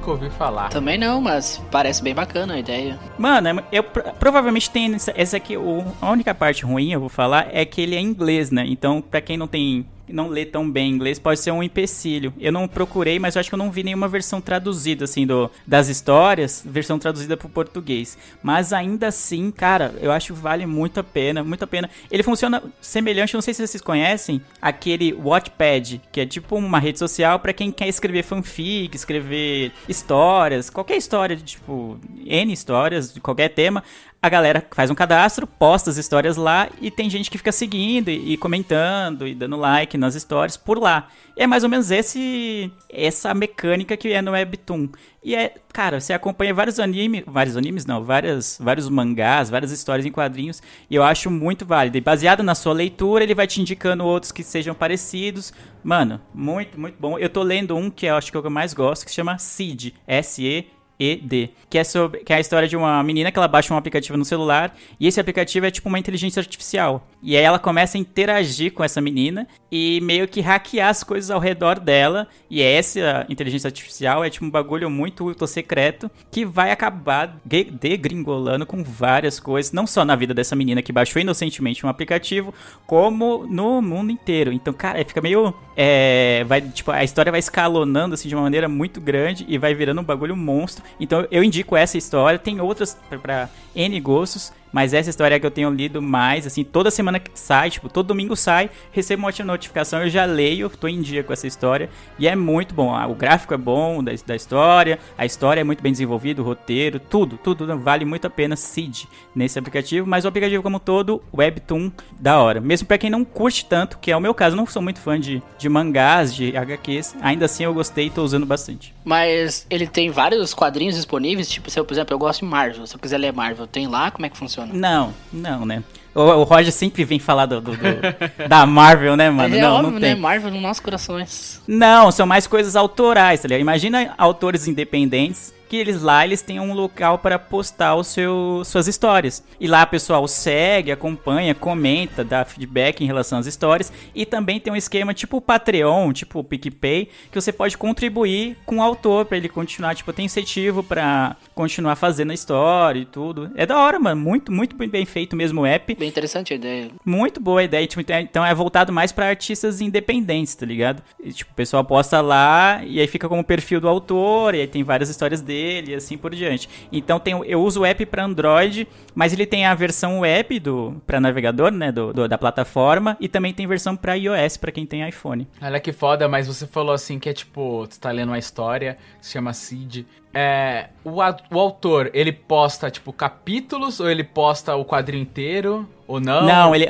Nunca 0.00 0.12
ouvi 0.12 0.30
falar. 0.30 0.70
Também 0.70 0.96
não, 0.96 1.20
mas 1.20 1.62
parece 1.70 2.02
bem 2.02 2.14
bacana 2.14 2.54
a 2.54 2.58
ideia. 2.58 2.98
Mano, 3.18 3.48
é- 3.48 3.64
eu 3.70 3.82
pro- 3.82 4.02
provavelmente 4.18 4.70
tem 4.70 4.94
essa, 4.94 5.12
essa 5.14 5.36
aqui, 5.36 5.54
a 6.00 6.10
única 6.10 6.34
parte 6.34 6.64
ruim 6.64 6.90
eu 6.92 7.00
vou 7.00 7.10
falar 7.10 7.48
é 7.52 7.66
que 7.66 7.82
ele 7.82 7.94
é 7.94 8.00
inglês, 8.00 8.50
né? 8.50 8.64
Então, 8.66 9.02
pra 9.02 9.20
quem 9.20 9.36
não 9.36 9.46
tem 9.46 9.84
não 10.12 10.28
lê 10.28 10.44
tão 10.44 10.70
bem 10.70 10.90
inglês, 10.90 11.18
pode 11.18 11.40
ser 11.40 11.50
um 11.50 11.62
empecilho. 11.62 12.32
Eu 12.38 12.52
não 12.52 12.68
procurei, 12.68 13.18
mas 13.18 13.34
eu 13.34 13.40
acho 13.40 13.48
que 13.48 13.54
eu 13.54 13.58
não 13.58 13.70
vi 13.70 13.82
nenhuma 13.82 14.08
versão 14.08 14.40
traduzida 14.40 15.04
assim 15.04 15.26
do 15.26 15.50
das 15.66 15.88
histórias, 15.88 16.62
versão 16.64 16.98
traduzida 16.98 17.36
pro 17.36 17.48
português. 17.48 18.16
Mas 18.42 18.72
ainda 18.72 19.08
assim, 19.08 19.50
cara, 19.50 19.94
eu 20.00 20.12
acho 20.12 20.32
que 20.32 20.40
vale 20.40 20.66
muito 20.66 21.00
a 21.00 21.04
pena, 21.04 21.42
muito 21.42 21.62
a 21.62 21.66
pena. 21.66 21.90
Ele 22.10 22.22
funciona 22.22 22.62
semelhante, 22.80 23.34
não 23.34 23.42
sei 23.42 23.54
se 23.54 23.66
vocês 23.66 23.82
conhecem, 23.82 24.40
aquele 24.60 25.12
Wattpad, 25.12 26.00
que 26.12 26.20
é 26.20 26.26
tipo 26.26 26.56
uma 26.56 26.78
rede 26.78 26.98
social 26.98 27.38
pra 27.38 27.52
quem 27.52 27.70
quer 27.70 27.88
escrever 27.88 28.22
fanfic, 28.22 28.94
escrever 28.94 29.72
histórias, 29.88 30.70
qualquer 30.70 30.96
história, 30.96 31.36
tipo, 31.36 31.98
N 32.24 32.52
histórias, 32.52 33.12
de 33.12 33.20
qualquer 33.20 33.48
tema. 33.48 33.82
A 34.22 34.28
galera 34.28 34.62
faz 34.72 34.90
um 34.90 34.94
cadastro, 34.94 35.46
posta 35.46 35.88
as 35.88 35.96
histórias 35.96 36.36
lá 36.36 36.68
e 36.78 36.90
tem 36.90 37.08
gente 37.08 37.30
que 37.30 37.38
fica 37.38 37.50
seguindo 37.50 38.10
e, 38.10 38.34
e 38.34 38.36
comentando 38.36 39.26
e 39.26 39.34
dando 39.34 39.56
like 39.56 39.96
nas 39.96 40.14
histórias 40.14 40.58
por 40.58 40.78
lá. 40.78 41.08
E 41.34 41.42
é 41.42 41.46
mais 41.46 41.64
ou 41.64 41.70
menos 41.70 41.90
esse 41.90 42.70
essa 42.90 43.32
mecânica 43.32 43.96
que 43.96 44.12
é 44.12 44.20
no 44.20 44.32
Webtoon. 44.32 44.90
E 45.24 45.34
é, 45.34 45.54
cara, 45.72 46.00
você 46.00 46.12
acompanha 46.12 46.52
vários 46.52 46.78
animes, 46.78 47.24
vários 47.26 47.56
animes 47.56 47.86
não, 47.86 48.04
várias, 48.04 48.58
vários 48.60 48.90
mangás, 48.90 49.48
várias 49.48 49.70
histórias 49.70 50.04
em 50.04 50.12
quadrinhos, 50.12 50.62
e 50.90 50.94
eu 50.94 51.02
acho 51.02 51.30
muito 51.30 51.64
válido. 51.64 51.96
E 51.96 52.00
baseado 52.02 52.42
na 52.42 52.54
sua 52.54 52.74
leitura, 52.74 53.24
ele 53.24 53.34
vai 53.34 53.46
te 53.46 53.58
indicando 53.58 54.04
outros 54.04 54.32
que 54.32 54.42
sejam 54.42 54.74
parecidos. 54.74 55.50
Mano, 55.82 56.20
muito, 56.34 56.78
muito 56.78 56.96
bom. 57.00 57.18
Eu 57.18 57.30
tô 57.30 57.42
lendo 57.42 57.74
um 57.74 57.90
que 57.90 58.04
eu 58.04 58.16
acho 58.16 58.30
que 58.30 58.36
é 58.36 58.40
eu 58.40 58.50
mais 58.50 58.74
gosto, 58.74 59.06
que 59.06 59.12
chama 59.12 59.38
Seed, 59.38 59.94
S-E 60.06 60.66
ED, 61.00 61.50
que 61.70 61.78
é 61.78 61.84
sobre 61.84 62.20
que 62.20 62.32
é 62.32 62.36
a 62.36 62.40
história 62.40 62.68
de 62.68 62.76
uma 62.76 63.02
menina 63.02 63.32
que 63.32 63.38
ela 63.38 63.48
baixa 63.48 63.72
um 63.72 63.76
aplicativo 63.76 64.18
no 64.18 64.24
celular 64.24 64.76
e 64.98 65.06
esse 65.06 65.18
aplicativo 65.18 65.64
é 65.64 65.70
tipo 65.70 65.88
uma 65.88 65.98
inteligência 65.98 66.38
artificial. 66.40 67.08
E 67.22 67.36
aí 67.36 67.42
ela 67.42 67.58
começa 67.58 67.96
a 67.96 68.00
interagir 68.00 68.72
com 68.72 68.82
essa 68.84 69.00
menina 69.00 69.46
e 69.70 70.00
meio 70.02 70.26
que 70.28 70.40
hackear 70.40 70.88
as 70.88 71.02
coisas 71.02 71.30
ao 71.30 71.38
redor 71.40 71.78
dela. 71.78 72.28
E 72.50 72.62
essa 72.62 73.26
inteligência 73.28 73.68
artificial 73.68 74.24
é 74.24 74.30
tipo 74.30 74.44
um 74.44 74.50
bagulho 74.50 74.90
muito 74.90 75.24
ultra 75.24 75.46
secreto 75.46 76.10
que 76.30 76.44
vai 76.44 76.70
acabar 76.70 77.38
de- 77.44 77.64
degringolando 77.64 78.66
com 78.66 78.82
várias 78.82 79.38
coisas, 79.38 79.72
não 79.72 79.86
só 79.86 80.04
na 80.04 80.16
vida 80.16 80.34
dessa 80.34 80.56
menina 80.56 80.82
que 80.82 80.92
baixou 80.92 81.20
inocentemente 81.20 81.84
um 81.84 81.88
aplicativo, 81.88 82.54
como 82.86 83.46
no 83.46 83.80
mundo 83.80 84.10
inteiro. 84.10 84.52
Então, 84.52 84.72
cara, 84.72 85.04
fica 85.04 85.20
meio 85.20 85.54
é, 85.76 86.44
vai 86.46 86.60
tipo 86.60 86.90
a 86.90 87.04
história 87.04 87.30
vai 87.30 87.38
escalonando 87.38 88.14
assim 88.14 88.28
de 88.28 88.34
uma 88.34 88.42
maneira 88.42 88.68
muito 88.68 89.00
grande 89.00 89.44
e 89.48 89.56
vai 89.58 89.74
virando 89.74 90.00
um 90.00 90.04
bagulho 90.04 90.36
monstro. 90.36 90.84
Então 90.98 91.26
eu 91.30 91.44
indico 91.44 91.76
essa 91.76 91.96
história, 91.96 92.38
tem 92.38 92.60
outras 92.60 92.96
pra 93.22 93.48
N 93.74 94.00
gostos, 94.00 94.52
mas 94.72 94.94
essa 94.94 95.10
história 95.10 95.34
é 95.34 95.40
que 95.40 95.46
eu 95.46 95.50
tenho 95.50 95.70
lido 95.70 96.00
mais, 96.00 96.46
assim, 96.46 96.62
toda 96.62 96.90
semana 96.90 97.18
que 97.18 97.30
sai, 97.34 97.70
tipo, 97.70 97.88
todo 97.88 98.08
domingo 98.08 98.36
sai, 98.36 98.70
recebo 98.92 99.24
uma 99.24 99.32
notificação, 99.44 100.02
eu 100.02 100.08
já 100.08 100.24
leio, 100.24 100.70
tô 100.70 100.86
em 100.86 101.00
dia 101.00 101.24
com 101.24 101.32
essa 101.32 101.46
história, 101.46 101.90
e 102.18 102.28
é 102.28 102.36
muito 102.36 102.74
bom. 102.74 102.94
Ah, 102.94 103.06
O 103.06 103.14
gráfico 103.14 103.52
é 103.52 103.56
bom 103.56 104.02
da, 104.02 104.12
da 104.26 104.36
história, 104.36 104.98
a 105.18 105.26
história 105.26 105.60
é 105.60 105.64
muito 105.64 105.82
bem 105.82 105.92
desenvolvida, 105.92 106.40
o 106.40 106.44
roteiro, 106.44 107.00
tudo, 107.00 107.36
tudo 107.36 107.78
vale 107.78 108.04
muito 108.04 108.26
a 108.26 108.30
pena 108.30 108.56
Seed 108.56 109.04
nesse 109.34 109.58
aplicativo, 109.58 110.06
mas 110.06 110.24
o 110.24 110.28
aplicativo 110.28 110.62
como 110.62 110.78
todo, 110.78 111.22
Webtoon, 111.36 111.90
da 112.18 112.38
hora. 112.38 112.60
Mesmo 112.60 112.86
pra 112.86 112.98
quem 112.98 113.10
não 113.10 113.24
curte 113.24 113.64
tanto, 113.64 113.98
que 113.98 114.12
é 114.12 114.16
o 114.16 114.20
meu 114.20 114.34
caso, 114.34 114.56
não 114.56 114.66
sou 114.66 114.82
muito 114.82 115.00
fã 115.00 115.18
de, 115.18 115.42
de 115.58 115.68
mangás, 115.68 116.34
de 116.34 116.56
HQs, 116.56 117.16
ainda 117.20 117.46
assim 117.46 117.64
eu 117.64 117.74
gostei 117.74 118.06
e 118.06 118.10
tô 118.10 118.22
usando 118.22 118.46
bastante. 118.46 118.94
Mas 119.04 119.66
ele 119.70 119.86
tem 119.86 120.10
vários 120.10 120.52
quadrinhos 120.52 120.94
disponíveis, 120.94 121.48
tipo, 121.48 121.70
se 121.70 121.80
eu, 121.80 121.84
por 121.84 121.94
exemplo, 121.94 122.14
eu 122.14 122.18
gosto 122.18 122.40
de 122.40 122.46
Marvel, 122.46 122.86
se 122.86 122.94
eu 122.94 123.00
quiser 123.00 123.18
ler 123.18 123.32
Marvel, 123.32 123.66
tem 123.66 123.86
lá? 123.86 124.10
Como 124.10 124.26
é 124.26 124.28
que 124.28 124.36
funciona? 124.36 124.72
Não, 124.74 125.14
não, 125.32 125.64
né? 125.64 125.82
O, 126.14 126.20
o 126.20 126.42
Roger 126.42 126.72
sempre 126.72 127.04
vem 127.04 127.18
falar 127.18 127.46
do, 127.46 127.60
do- 127.60 127.72
do- 127.76 128.48
da 128.48 128.66
Marvel, 128.66 129.16
né, 129.16 129.30
mano? 129.30 129.54
É 129.56 129.60
não, 129.60 129.74
óbvio, 129.76 129.90
não 129.92 129.98
né? 130.00 130.12
tem. 130.12 130.20
Marvel 130.20 130.50
nos 130.50 130.60
nossos 130.60 130.80
corações. 130.80 131.62
Não, 131.66 132.10
são 132.10 132.26
mais 132.26 132.46
coisas 132.46 132.76
autorais, 132.76 133.40
tá 133.40 133.48
ligado? 133.48 133.60
Imagina 133.62 134.12
autores 134.18 134.66
independentes 134.68 135.54
que 135.70 135.76
eles 135.76 136.02
lá 136.02 136.24
eles 136.24 136.42
têm 136.42 136.58
um 136.58 136.74
local 136.74 137.16
para 137.18 137.38
postar 137.38 137.94
o 137.94 138.02
seu, 138.02 138.60
suas 138.64 138.88
histórias. 138.88 139.40
E 139.60 139.68
lá 139.68 139.84
o 139.84 139.86
pessoal 139.86 140.26
segue, 140.26 140.90
acompanha, 140.90 141.54
comenta, 141.54 142.24
dá 142.24 142.44
feedback 142.44 143.00
em 143.02 143.06
relação 143.06 143.38
às 143.38 143.46
histórias. 143.46 143.92
E 144.12 144.26
também 144.26 144.58
tem 144.58 144.72
um 144.72 144.76
esquema 144.76 145.14
tipo 145.14 145.36
o 145.36 145.40
Patreon, 145.40 146.12
tipo 146.12 146.40
o 146.40 146.44
PicPay, 146.44 147.08
que 147.30 147.40
você 147.40 147.52
pode 147.52 147.78
contribuir 147.78 148.56
com 148.66 148.78
o 148.78 148.82
autor 148.82 149.26
para 149.26 149.36
ele 149.36 149.48
continuar, 149.48 149.94
tipo, 149.94 150.12
tem 150.12 150.24
incentivo 150.26 150.82
para 150.82 151.36
continuar 151.54 151.94
fazendo 151.94 152.32
a 152.32 152.34
história 152.34 152.98
e 152.98 153.04
tudo. 153.04 153.52
É 153.54 153.64
da 153.64 153.78
hora, 153.78 154.00
mano. 154.00 154.20
Muito, 154.20 154.50
muito 154.50 154.74
bem 154.74 155.04
feito 155.06 155.36
mesmo 155.36 155.60
o 155.60 155.66
app. 155.66 155.94
Bem 155.94 156.08
interessante 156.08 156.52
a 156.52 156.56
ideia. 156.56 156.90
Muito 157.04 157.40
boa 157.40 157.60
a 157.60 157.64
ideia, 157.64 157.86
tipo, 157.86 158.00
então- 158.00 158.18
então 158.18 158.44
é 158.44 158.52
voltado 158.52 158.92
mais 158.92 159.12
pra 159.12 159.28
artistas 159.28 159.80
independentes, 159.80 160.56
tá 160.56 160.66
ligado? 160.66 161.00
E, 161.22 161.32
tipo, 161.32 161.52
o 161.52 161.54
pessoal 161.54 161.84
posta 161.84 162.20
lá 162.20 162.82
e 162.84 162.98
aí 162.98 163.06
fica 163.06 163.28
como 163.28 163.44
perfil 163.44 163.80
do 163.80 163.86
autor, 163.88 164.56
e 164.56 164.62
aí 164.62 164.66
tem 164.66 164.82
várias 164.82 165.08
histórias 165.08 165.40
dele 165.40 165.59
e 165.88 165.94
assim 165.94 166.16
por 166.18 166.34
diante. 166.34 166.68
Então 166.92 167.18
tem, 167.20 167.34
eu 167.46 167.62
uso 167.62 167.80
o 167.80 167.84
app 167.84 168.04
pra 168.06 168.24
Android, 168.24 168.86
mas 169.14 169.32
ele 169.32 169.46
tem 169.46 169.66
a 169.66 169.74
versão 169.74 170.20
web 170.20 170.58
do 170.60 170.96
para 171.06 171.20
navegador, 171.20 171.70
né, 171.70 171.90
do, 171.92 172.12
do- 172.12 172.28
da 172.28 172.38
plataforma, 172.38 173.16
e 173.20 173.28
também 173.28 173.52
tem 173.52 173.66
versão 173.66 173.96
pra 173.96 174.14
iOS 174.14 174.56
pra 174.56 174.72
quem 174.72 174.86
tem 174.86 175.06
iPhone. 175.08 175.46
Olha 175.62 175.80
que 175.80 175.92
foda, 175.92 176.28
mas 176.28 176.46
você 176.46 176.66
falou 176.66 176.94
assim 176.94 177.18
que 177.18 177.28
é 177.28 177.32
tipo, 177.32 177.86
tu 177.88 177.98
tá 178.00 178.10
lendo 178.10 178.30
uma 178.30 178.38
história 178.38 178.96
que 179.20 179.26
se 179.26 179.32
chama 179.32 179.52
Seed. 179.52 180.04
É, 180.32 180.90
o, 181.04 181.16
o 181.16 181.58
autor, 181.60 182.10
ele 182.14 182.32
posta, 182.32 182.88
tipo, 182.90 183.12
capítulos 183.12 183.98
ou 184.00 184.08
ele 184.08 184.22
posta 184.22 184.76
o 184.76 184.84
quadrinho 184.84 185.22
inteiro? 185.22 185.88
Ou 186.06 186.20
não? 186.20 186.46
Não, 186.46 186.74
ele 186.74 186.86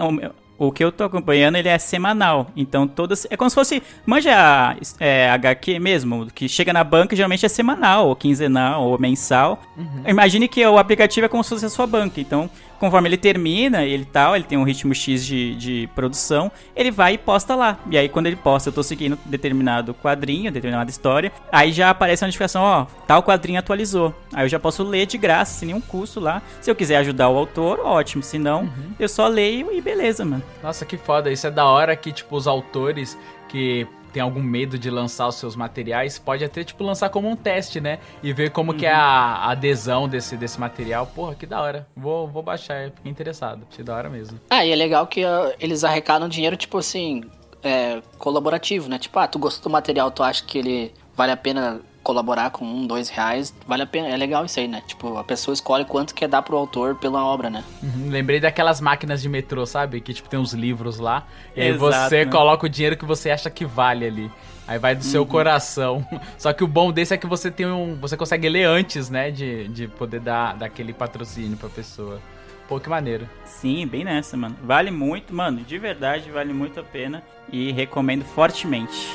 o, 0.61 0.71
que 0.71 0.85
eu 0.85 0.93
tô 0.93 1.05
acompanhando, 1.05 1.57
ele 1.57 1.69
é 1.69 1.79
semanal. 1.79 2.51
Então 2.55 2.87
todas 2.87 3.27
é 3.31 3.37
como 3.37 3.49
se 3.49 3.55
fosse, 3.55 3.83
manja 4.05 4.77
é, 4.99 5.31
HQ 5.31 5.79
mesmo, 5.79 6.27
que 6.27 6.49
chega 6.49 6.71
na 6.73 6.85
banca 6.85 7.17
geralmente 7.17 7.47
é 7.47 7.49
semanal, 7.49 8.09
ou 8.09 8.15
quinzenal, 8.15 8.85
ou 8.85 8.99
mensal. 8.99 9.63
Imagine 10.07 10.47
que 10.47 10.65
o 10.67 10.77
aplicativo 10.77 11.25
é 11.25 11.29
como 11.29 11.43
se 11.43 11.51
fosse 11.51 11.65
a 11.65 11.71
sua 11.71 11.87
banca. 11.87 12.21
Então, 12.21 12.51
conforme 12.81 13.09
ele 13.09 13.19
termina, 13.19 13.85
ele 13.85 14.07
tal, 14.07 14.35
ele 14.35 14.45
tem 14.45 14.57
um 14.59 14.65
ritmo 14.65 14.95
X 14.95 15.25
de, 15.25 15.55
de 15.55 15.89
produção, 15.95 16.51
ele 16.75 16.91
vai 16.91 17.15
e 17.15 17.19
posta 17.19 17.55
lá. 17.55 17.79
E 17.91 17.99
aí 17.99 18.09
quando 18.09 18.27
ele 18.27 18.37
posta, 18.37 18.71
eu 18.71 18.73
tô 18.73 18.83
seguindo 18.83 19.19
determinado 19.27 19.95
quadrinho, 19.95 20.51
determinada 20.51 20.91
história, 20.91 21.31
aí 21.53 21.71
já 21.71 21.91
aparece 21.91 22.25
a 22.25 22.27
notificação, 22.27 22.63
ó, 22.63 22.87
tal 23.07 23.23
quadrinho 23.23 23.59
atualizou. 23.59 24.15
Aí 24.33 24.47
eu 24.47 24.49
já 24.49 24.59
posso 24.59 24.83
ler 24.83 25.07
de 25.07 25.19
graça, 25.19 25.59
sem 25.59 25.67
nenhum 25.67 25.81
custo 25.81 26.19
lá. 26.19 26.41
Se 26.61 26.71
eu 26.71 26.75
quiser 26.75 26.97
ajudar 26.97 27.29
o 27.29 27.37
autor, 27.37 27.81
ótimo. 27.81 28.23
Se 28.23 28.39
não, 28.39 28.71
eu 28.99 29.09
só 29.09 29.29
leio 29.29 29.71
e 29.73 29.81
beleza, 29.81 30.25
mano. 30.25 30.43
Nossa, 30.63 30.87
que 30.87 30.97
foda. 30.97 31.31
Isso 31.31 31.47
é 31.47 31.51
da 31.51 31.67
hora 31.67 31.95
que, 31.95 32.11
tipo, 32.13 32.35
os 32.35 32.47
autores 32.47 33.19
que 33.49 33.87
tem 34.13 34.23
algum 34.23 34.43
medo 34.43 34.79
de 34.79 34.91
lançar 34.91 35.29
os 35.29 35.37
seus 35.37 35.55
materiais, 35.57 36.19
pode 36.19 36.45
até, 36.45 36.65
tipo, 36.65 36.83
lançar 36.85 37.09
como 37.11 37.29
um 37.29 37.37
teste, 37.37 37.81
né? 37.81 37.99
E 38.23 38.33
ver 38.33 38.51
como 38.51 38.75
que 38.75 38.87
é 38.87 38.93
a 38.93 39.21
a 39.21 39.51
adesão 39.53 40.09
desse, 40.09 40.37
desse 40.37 40.59
material. 40.59 41.07
Porra, 41.07 41.35
que 41.35 41.47
da 41.47 41.61
hora. 41.61 41.87
Vou, 41.97 42.29
vou 42.29 42.43
baixar, 42.43 42.91
fiquei 42.91 43.11
interessado. 43.11 43.67
Achei 43.71 43.85
da 43.85 43.95
hora 43.95 44.09
mesmo. 44.09 44.39
Ah, 44.51 44.65
e 44.65 44.71
é 44.71 44.77
legal 44.77 45.07
que 45.07 45.25
ah, 45.25 45.55
eles 45.59 45.85
arrecadam 45.85 46.29
dinheiro, 46.29 46.57
tipo 46.57 46.79
assim, 46.79 47.25
é, 47.63 48.03
colaborativo, 48.19 48.89
né? 48.89 48.99
Tipo, 48.99 49.19
ah, 49.19 49.27
tu 49.27 49.39
gostou 49.39 49.65
do 49.65 49.73
material, 49.73 50.11
tu 50.11 50.23
acha 50.23 50.45
que 50.45 50.59
ele 50.59 50.95
vale 51.15 51.33
a 51.33 51.37
pena 51.37 51.81
colaborar 52.03 52.51
com 52.51 52.65
um, 52.65 52.87
dois 52.87 53.09
reais, 53.09 53.55
vale 53.67 53.83
a 53.83 53.87
pena. 53.87 54.09
É 54.09 54.17
legal 54.17 54.45
isso 54.45 54.59
aí, 54.59 54.67
né? 54.67 54.83
Tipo, 54.87 55.17
a 55.17 55.25
pessoa 55.25 55.53
escolhe 55.53 55.85
quanto 55.85 56.15
quer 56.15 56.29
dar 56.29 56.43
pro 56.43 56.57
autor 56.57 56.97
pela 56.97 57.25
obra, 57.25 57.51
né? 57.51 57.65
Uhum, 57.83 58.09
Lembrei 58.11 58.41
daquelas 58.41 58.81
máquinas 58.81 59.21
de 59.23 59.29
metrô, 59.29 59.67
sabe? 59.67 60.01
Que, 60.01 60.15
tipo, 60.15 60.29
tem 60.29 60.39
uns 60.39 60.53
livros 60.53 60.99
lá. 60.99 61.27
E 61.55 61.61
aí 61.61 61.69
Exato, 61.69 62.09
você 62.09 62.25
né? 62.25 62.31
coloca 62.31 62.67
o 62.67 62.69
dinheiro 62.69 62.97
que 62.97 63.05
você 63.05 63.31
acha 63.31 63.51
que 63.51 63.65
vale 63.65 64.07
ali. 64.07 64.31
Aí 64.67 64.79
vai 64.79 64.95
do 64.95 65.03
seu 65.03 65.27
coração. 65.27 66.07
Só 66.39 66.53
que 66.53 66.63
o 66.63 66.67
bom 66.69 66.93
desse 66.93 67.13
é 67.13 67.17
que 67.17 67.27
você 67.27 67.51
tem 67.51 67.67
um. 67.67 67.97
Você 67.97 68.17
consegue 68.17 68.49
ler 68.49 68.65
antes, 68.65 69.11
né? 69.11 69.31
De, 69.31 69.69
de 69.69 69.89
poder 69.89 70.21
dar, 70.21 70.57
dar 70.57 70.67
aquele 70.67 70.93
patrocínio 70.93 71.57
pra 71.57 71.69
pessoa. 71.69 72.21
Pô, 72.69 72.79
que 72.79 72.89
maneiro. 72.89 73.29
Sim, 73.45 73.85
bem 73.85 74.05
nessa, 74.05 74.37
mano. 74.37 74.57
Vale 74.63 74.93
muito, 74.93 75.35
mano, 75.35 75.61
de 75.63 75.77
verdade, 75.77 76.31
vale 76.31 76.53
muito 76.53 76.79
a 76.79 76.85
pena 76.85 77.21
e 77.53 77.73
recomendo 77.73 78.25
fortemente. 78.25 79.13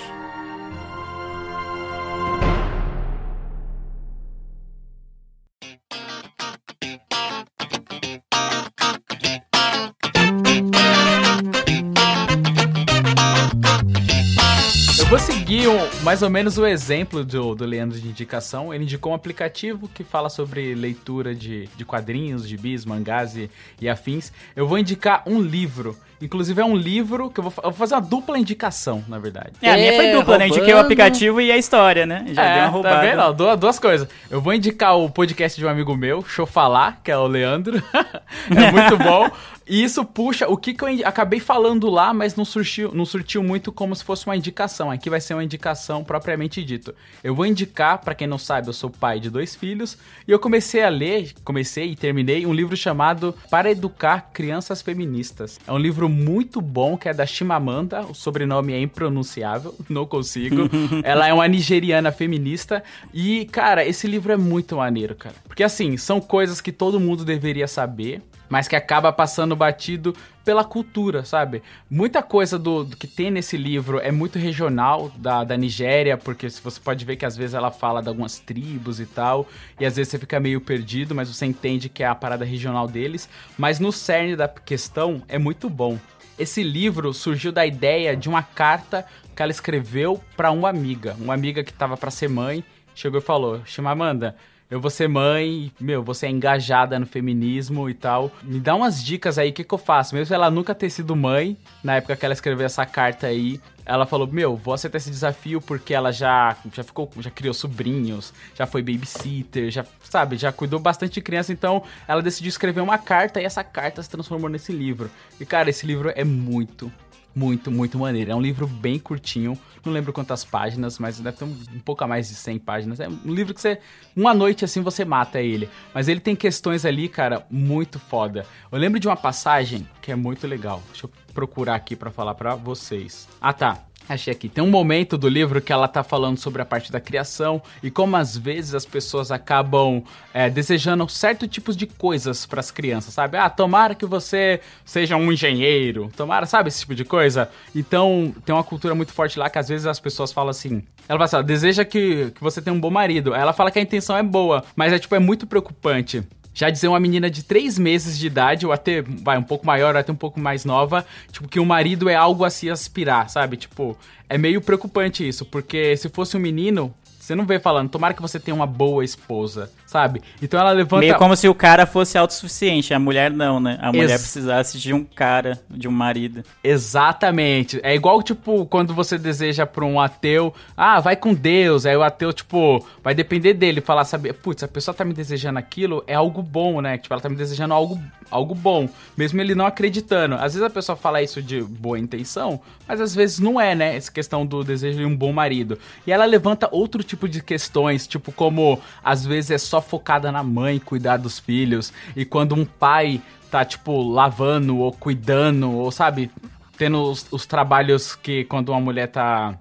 Mais 16.02 16.22
ou 16.22 16.30
menos 16.30 16.58
o 16.58 16.66
exemplo 16.68 17.24
do, 17.24 17.56
do 17.56 17.66
Leandro 17.66 18.00
de 18.00 18.08
indicação. 18.08 18.74
Ele 18.74 18.84
indicou 18.84 19.12
um 19.12 19.16
aplicativo 19.16 19.88
que 19.88 20.04
fala 20.04 20.30
sobre 20.30 20.76
leitura 20.76 21.34
de, 21.34 21.68
de 21.76 21.84
quadrinhos, 21.84 22.48
gibis, 22.48 22.86
mangás 22.86 23.36
e, 23.36 23.50
e 23.82 23.90
afins. 23.90 24.32
Eu 24.56 24.68
vou 24.68 24.78
indicar 24.78 25.24
um 25.26 25.42
livro. 25.42 25.98
Inclusive 26.22 26.62
é 26.62 26.66
um 26.66 26.76
livro 26.76 27.30
que 27.30 27.40
eu 27.40 27.44
vou, 27.44 27.54
eu 27.58 27.64
vou 27.72 27.74
fazer 27.74 27.96
uma 27.96 28.02
dupla 28.02 28.40
indicação, 28.40 29.04
na 29.08 29.20
verdade. 29.20 29.52
É, 29.62 29.72
a 29.72 29.76
minha 29.76 29.94
foi 29.94 30.06
É, 30.06 30.12
dupla, 30.16 30.38
né? 30.38 30.48
Indiquei 30.48 30.64
o 30.66 30.78
roubando. 30.78 30.86
aplicativo 30.86 31.42
e 31.42 31.52
a 31.52 31.58
história, 31.58 32.06
né? 32.06 32.26
Já 32.30 32.54
deu 32.54 32.64
uma 32.64 32.68
roubada. 32.70 32.96
Tá 32.96 33.02
vendo? 33.02 33.20
Ó, 33.20 33.32
duas, 33.34 33.60
duas 33.60 33.80
coisas. 33.80 34.08
Eu 34.30 34.40
vou 34.40 34.54
indicar 34.54 34.98
o 34.98 35.10
podcast 35.10 35.60
de 35.60 35.66
um 35.66 35.70
amigo 35.70 35.96
meu, 35.96 36.24
eu 36.38 36.46
falar, 36.46 37.02
que 37.04 37.12
é 37.12 37.18
o 37.18 37.28
Leandro. 37.28 37.84
é 38.50 38.72
muito 38.72 38.98
bom. 38.98 39.30
E 39.68 39.84
isso 39.84 40.06
puxa 40.06 40.48
o 40.48 40.56
que, 40.56 40.74
que 40.74 40.84
eu 40.84 41.08
acabei 41.08 41.40
falando 41.40 41.90
lá, 41.90 42.14
mas 42.14 42.36
não 42.36 42.46
surtiu, 42.46 42.94
não 42.94 43.06
surtiu 43.06 43.44
muito 43.44 43.72
como 43.72 43.96
se 43.96 44.04
fosse 44.04 44.26
uma 44.28 44.38
indicação. 44.38 44.92
Aqui 44.92 45.10
vai 45.10 45.20
ser 45.20 45.34
uma 45.34 45.44
indicação 45.44 46.04
propriamente 46.04 46.64
dito. 46.64 46.94
Eu 47.24 47.34
vou 47.34 47.46
indicar, 47.46 48.00
pra 48.00 48.14
quem 48.14 48.28
não 48.28 48.38
sabe, 48.38 48.68
eu 48.68 48.74
sou 48.74 48.90
pai 48.90 49.20
de 49.20 49.30
dois 49.30 49.56
filhos 49.56 49.98
e 50.28 50.32
eu 50.32 50.38
comecei 50.38 50.84
a 50.84 50.90
ler, 50.90 51.34
comecei 51.44 51.92
e 51.92 51.96
terminei 51.96 52.46
um 52.46 52.54
livro 52.54 52.78
chamado 52.78 53.34
Para 53.50 53.72
Educar 53.72 54.30
Crianças 54.32 54.82
Feministas. 54.82 55.60
É 55.68 55.72
um 55.72 55.80
livro 55.80 56.08
muito 56.08 56.62
bom 56.62 56.96
que 56.96 57.10
é 57.10 57.14
da 57.14 57.26
Chimamanda, 57.26 58.02
o 58.02 58.14
sobrenome 58.14 58.74
é 58.74 58.80
impronunciável, 58.80 59.74
não 59.90 60.06
consigo. 60.06 60.70
Ela 61.04 61.28
é 61.28 61.34
uma 61.34 61.48
nigeriana 61.48 62.12
feminista 62.12 62.84
e, 63.12 63.46
cara, 63.46 63.84
esse 63.84 64.08
livro 64.08 64.32
é 64.32 64.38
muito 64.38 64.76
maneiro, 64.76 65.16
cara. 65.16 65.36
Porque 65.48 65.64
assim, 65.64 65.98
são 65.98 66.22
coisas 66.22 66.62
que 66.62 66.72
todo 66.72 67.00
mundo 67.00 67.26
deveria 67.26 67.68
saber, 67.68 68.22
mas 68.50 68.68
que 68.68 68.76
acaba 68.76 69.12
passando 69.12 69.56
batido 69.56 70.16
pela 70.44 70.64
cultura, 70.64 71.26
sabe? 71.26 71.64
Muita 71.90 72.22
coisa 72.22 72.60
do, 72.60 72.84
do 72.84 72.96
que 72.96 73.08
tem 73.08 73.32
nesse 73.32 73.58
livro 73.58 74.00
é 74.00 74.12
muito 74.12 74.38
regional 74.38 75.12
da, 75.18 75.44
da 75.44 75.58
Nigéria, 75.58 76.18
porque 76.18 76.50
você 76.50 76.80
pode 76.80 77.04
ver 77.04 77.16
que 77.16 77.26
às 77.26 77.36
vezes 77.36 77.56
ela 77.56 77.72
fala 77.72 78.02
de 78.02 78.10
algumas 78.10 78.38
tribos 78.38 79.00
e 79.00 79.06
tal, 79.08 79.48
e 79.80 79.86
às 79.86 79.96
vezes 79.96 80.12
você 80.12 80.20
fica 80.20 80.40
meio 80.40 80.62
perdido, 80.62 81.16
mas 81.16 81.34
você 81.34 81.46
entende 81.46 81.90
que 81.90 82.04
é 82.04 82.08
a 82.08 82.14
parada 82.14 82.46
regional 82.46 82.88
deles. 82.88 83.28
Mas 83.58 83.80
no 83.80 83.92
cerne 83.92 84.36
da 84.36 84.48
questão 84.48 85.24
é 85.28 85.40
muito 85.40 85.70
bom. 85.70 85.98
Esse 86.38 86.62
livro 86.62 87.14
surgiu 87.14 87.52
da 87.52 87.66
ideia 87.66 88.16
de 88.16 88.30
uma 88.30 88.44
carta 88.44 89.06
que 89.36 89.42
ela 89.42 89.52
escreveu 89.52 90.22
para 90.38 90.52
uma 90.52 90.70
amiga, 90.70 91.16
uma 91.20 91.34
amiga 91.34 91.64
que 91.64 91.74
tava 91.74 91.98
para 91.98 92.12
ser 92.12 92.30
mãe, 92.30 92.64
chegou 92.94 93.20
e 93.20 93.24
falou: 93.24 93.62
"Chimamanda, 93.66 94.36
eu 94.70 94.80
vou 94.80 94.90
ser 94.90 95.08
mãe, 95.08 95.72
meu, 95.80 96.04
você 96.04 96.26
é 96.26 96.30
engajada 96.30 96.98
no 97.00 97.06
feminismo 97.06 97.90
e 97.90 97.94
tal. 97.94 98.32
Me 98.42 98.60
dá 98.60 98.76
umas 98.76 99.04
dicas 99.04 99.38
aí, 99.38 99.50
o 99.50 99.54
que, 99.54 99.64
que 99.64 99.74
eu 99.74 99.78
faço? 99.78 100.16
Mesmo 100.16 100.34
ela 100.34 100.50
nunca 100.50 100.74
ter 100.74 100.90
sido 100.90 101.16
mãe, 101.16 101.56
na 101.84 101.96
época 101.98 102.16
que 102.16 102.26
ela 102.26 102.34
escreveu 102.34 102.66
essa 102.66 102.86
carta 102.86 103.28
aí, 103.28 103.62
ela 103.86 104.08
falou, 104.08 104.26
meu, 104.26 104.56
vou 104.56 104.74
aceitar 104.74 104.98
esse 104.98 105.12
desafio 105.12 105.62
porque 105.62 105.94
ela 105.94 106.12
já, 106.12 106.58
já 106.74 106.84
ficou, 106.84 107.10
já 107.20 107.30
criou 107.30 107.54
sobrinhos, 107.54 108.34
já 108.56 108.66
foi 108.66 108.82
babysitter, 108.82 109.70
já, 109.70 109.86
sabe, 110.04 110.38
já 110.38 110.52
cuidou 110.52 110.80
bastante 110.80 111.14
de 111.14 111.22
criança, 111.22 111.54
então 111.54 111.84
ela 112.08 112.22
decidiu 112.22 112.50
escrever 112.50 112.82
uma 112.82 112.98
carta 112.98 113.40
e 113.40 113.46
essa 113.46 113.64
carta 113.64 114.02
se 114.02 114.10
transformou 114.10 114.50
nesse 114.50 114.72
livro. 114.72 115.12
E, 115.40 115.46
cara, 115.46 115.70
esse 115.70 115.86
livro 115.86 116.12
é 116.16 116.24
muito, 116.24 116.92
muito, 117.36 117.70
muito 117.70 118.00
maneiro. 118.00 118.32
É 118.32 118.36
um 118.36 118.42
livro 118.42 118.66
bem 118.66 118.98
curtinho, 118.98 119.58
não 119.86 119.94
lembro 119.94 120.14
quantas 120.14 120.44
páginas, 120.44 120.98
mas 120.98 121.20
deve 121.20 121.38
ter 121.38 121.46
um, 121.46 121.56
um 121.76 121.80
pouco 121.80 122.04
a 122.04 122.08
mais 122.08 122.30
de 122.30 122.36
100 122.36 122.60
páginas. 122.60 123.00
É 123.00 123.08
um 123.08 123.34
livro 123.34 123.54
que 123.54 123.62
você, 123.62 123.80
uma 124.16 124.34
noite 124.34 124.64
assim, 124.66 124.82
você 124.82 125.04
mata 125.04 125.42
ele. 125.42 125.70
Mas 125.94 126.08
ele 126.08 126.20
tem 126.20 126.36
questões 126.36 126.86
ali, 126.86 127.08
cara, 127.10 127.46
muito 127.50 128.00
foda. 128.00 128.46
Eu 128.72 128.80
lembro 128.80 129.00
de 129.00 129.08
uma 129.08 129.18
passagem 129.18 129.88
que 130.02 130.12
é 130.12 130.16
muito 130.16 130.48
legal. 130.48 130.82
Deixa 130.88 131.06
eu 131.06 131.12
procurar 131.34 131.76
aqui 131.76 131.96
pra 131.96 132.10
falar 132.10 132.34
pra 132.34 132.56
vocês. 132.56 133.28
Ah, 133.42 133.54
tá. 133.54 133.84
Achei 134.08 134.32
aqui. 134.32 134.48
Tem 134.48 134.64
um 134.64 134.70
momento 134.70 135.18
do 135.18 135.28
livro 135.28 135.60
que 135.60 135.74
ela 135.74 135.88
tá 135.88 136.04
falando 136.04 136.38
sobre 136.38 136.62
a 136.62 136.66
parte 136.66 136.92
da 136.92 137.00
criação 137.00 137.62
e 137.82 137.90
como 137.90 138.16
às 138.16 138.38
vezes 138.38 138.76
as 138.76 138.86
pessoas 138.86 139.32
acabam 139.32 140.04
é, 140.34 140.50
desejando 140.50 141.08
certo 141.10 141.48
tipos 141.48 141.76
de 141.76 141.88
coisas 141.88 142.46
pras 142.46 142.70
crianças, 142.70 143.14
sabe? 143.14 143.38
Ah, 143.38 143.50
tomara 143.50 143.96
que 143.96 144.06
você 144.06 144.62
seja 144.84 145.16
um 145.16 145.32
engenheiro, 145.32 146.12
tomara, 146.16 146.46
sabe, 146.46 146.70
esse 146.70 146.82
tipo 146.82 146.94
de 146.94 147.04
coisa. 147.04 147.50
Então, 147.76 148.34
tem 148.46 148.54
uma 148.54 148.64
cultura 148.64 148.94
muito 148.94 149.12
forte 149.12 149.40
lá 149.40 149.50
que 149.50 149.58
às 149.58 149.70
vezes 149.70 149.88
as 149.88 150.00
pessoas 150.00 150.32
falam 150.32 150.52
assim. 150.52 150.84
Ela 151.08 151.18
fala 151.20 151.26
assim, 151.26 151.36
ó, 151.38 151.42
deseja 151.42 151.84
que, 151.84 152.32
que 152.32 152.42
você 152.42 152.62
tenha 152.62 152.76
um 152.76 152.80
bom 152.80 152.92
marido. 152.92 153.34
Ela 153.34 153.54
fala 153.54 153.72
que 153.72 153.80
a 153.80 153.82
intenção 153.82 154.16
é 154.16 154.24
boa, 154.24 154.64
mas 154.76 154.94
é 154.94 155.00
tipo, 155.00 155.16
é 155.16 155.20
muito 155.20 155.48
preocupante. 155.48 156.24
Já 156.56 156.70
dizer 156.70 156.88
uma 156.88 157.00
menina 157.00 157.30
de 157.30 157.44
3 157.44 157.78
meses 157.78 158.18
de 158.18 158.26
idade, 158.26 158.66
ou 158.66 158.72
até, 158.72 159.02
vai, 159.02 159.38
um 159.38 159.44
pouco 159.44 159.66
maior, 159.66 159.94
ou 159.94 160.00
até 160.00 160.12
um 160.12 160.16
pouco 160.16 160.40
mais 160.40 160.64
nova, 160.64 161.06
tipo, 161.30 161.50
que 161.50 161.60
o 161.60 161.66
marido 161.66 162.10
é 162.10 162.16
algo 162.16 162.46
a 162.46 162.50
se 162.50 162.70
aspirar, 162.70 163.30
sabe? 163.30 163.58
Tipo, 163.58 163.98
é 164.30 164.38
meio 164.38 164.62
preocupante 164.62 165.28
isso, 165.28 165.46
porque 165.46 165.98
se 165.98 166.08
fosse 166.08 166.38
um 166.38 166.40
menino, 166.40 166.96
você 167.20 167.36
não 167.36 167.46
vê 167.46 167.60
falando, 167.60 167.90
tomara 167.90 168.14
que 168.14 168.22
você 168.22 168.40
tenha 168.40 168.56
uma 168.56 168.66
boa 168.66 169.04
esposa, 169.04 169.70
sabe? 169.96 170.22
Então 170.42 170.60
ela 170.60 170.72
levanta. 170.72 171.00
Meio 171.06 171.18
como 171.18 171.38
se 171.38 171.48
o 171.48 171.56
cara 171.56 171.86
fosse 171.86 172.18
autossuficiente, 172.18 172.94
a 172.94 173.00
mulher 173.00 173.32
não, 173.32 173.62
né? 173.62 173.78
A 173.82 173.94
mulher 173.94 174.12
Ex- 174.12 174.24
precisasse 174.24 174.78
de 174.78 174.94
um 174.94 175.06
cara, 175.06 175.58
de 175.70 175.88
um 175.88 175.92
marido. 175.92 176.44
Exatamente. 176.62 177.80
É 177.82 177.96
igual, 177.96 178.22
tipo, 178.22 178.66
quando 178.66 178.94
você 178.94 179.18
deseja 179.18 179.66
pra 179.66 179.86
um 179.86 179.98
ateu, 180.02 180.54
ah, 180.76 181.00
vai 181.00 181.16
com 181.16 181.34
Deus. 181.34 181.86
Aí 181.86 181.96
o 181.96 182.04
ateu, 182.04 182.34
tipo, 182.34 182.86
vai 183.02 183.16
depender 183.16 183.54
dele 183.54 183.80
falar, 183.80 184.04
sabe, 184.04 184.34
putz, 184.34 184.64
a 184.64 184.68
pessoa 184.68 184.94
tá 184.94 185.06
me 185.06 185.14
desejando 185.14 185.60
aquilo, 185.60 186.04
é 186.08 186.14
algo 186.14 186.42
bom, 186.42 186.82
né? 186.82 186.98
Tipo, 186.98 187.14
ela 187.14 187.22
tá 187.22 187.30
me 187.30 187.38
desejando 187.38 187.74
algo, 187.74 187.98
algo 188.30 188.54
bom, 188.54 188.90
mesmo 189.16 189.40
ele 189.40 189.56
não 189.56 189.66
acreditando. 189.66 190.36
Às 190.36 190.56
vezes 190.56 190.64
a 190.64 190.70
pessoa 190.70 190.96
fala 190.98 191.22
isso 191.22 191.42
de 191.42 191.62
boa 191.62 191.98
intenção, 191.98 192.60
mas 192.86 193.00
às 193.00 193.16
vezes 193.16 193.40
não 193.40 193.62
é, 193.62 193.74
né? 193.74 193.96
Essa 193.96 194.12
questão 194.12 194.46
do 194.46 194.62
desejo 194.62 194.98
de 194.98 195.06
um 195.06 195.16
bom 195.16 195.32
marido. 195.32 195.80
E 196.06 196.12
ela 196.12 196.26
levanta 196.26 196.68
outro 196.72 197.02
tipo 197.02 197.30
de 197.30 197.42
questões, 197.42 198.06
tipo, 198.08 198.32
como 198.32 198.80
às 199.04 199.26
vezes 199.26 199.52
é 199.52 199.58
só 199.58 199.80
focada 199.86 200.32
na 200.32 200.44
mãe 200.44 200.80
cuidar 200.80 201.18
dos 201.18 201.40
filhos, 201.40 201.94
e 202.16 202.26
quando 202.26 202.56
um 202.56 202.66
pai 202.66 203.22
tá, 203.50 203.64
tipo, 203.64 204.02
lavando 204.04 204.78
ou 204.78 204.92
cuidando, 204.92 205.72
ou 205.72 205.92
sabe, 205.92 206.30
tendo 206.78 207.02
os, 207.04 207.26
os 207.32 207.46
trabalhos 207.46 208.16
que 208.16 208.44
quando 208.46 208.70
uma 208.70 208.82
mulher 208.82 209.08
tá 209.08 209.58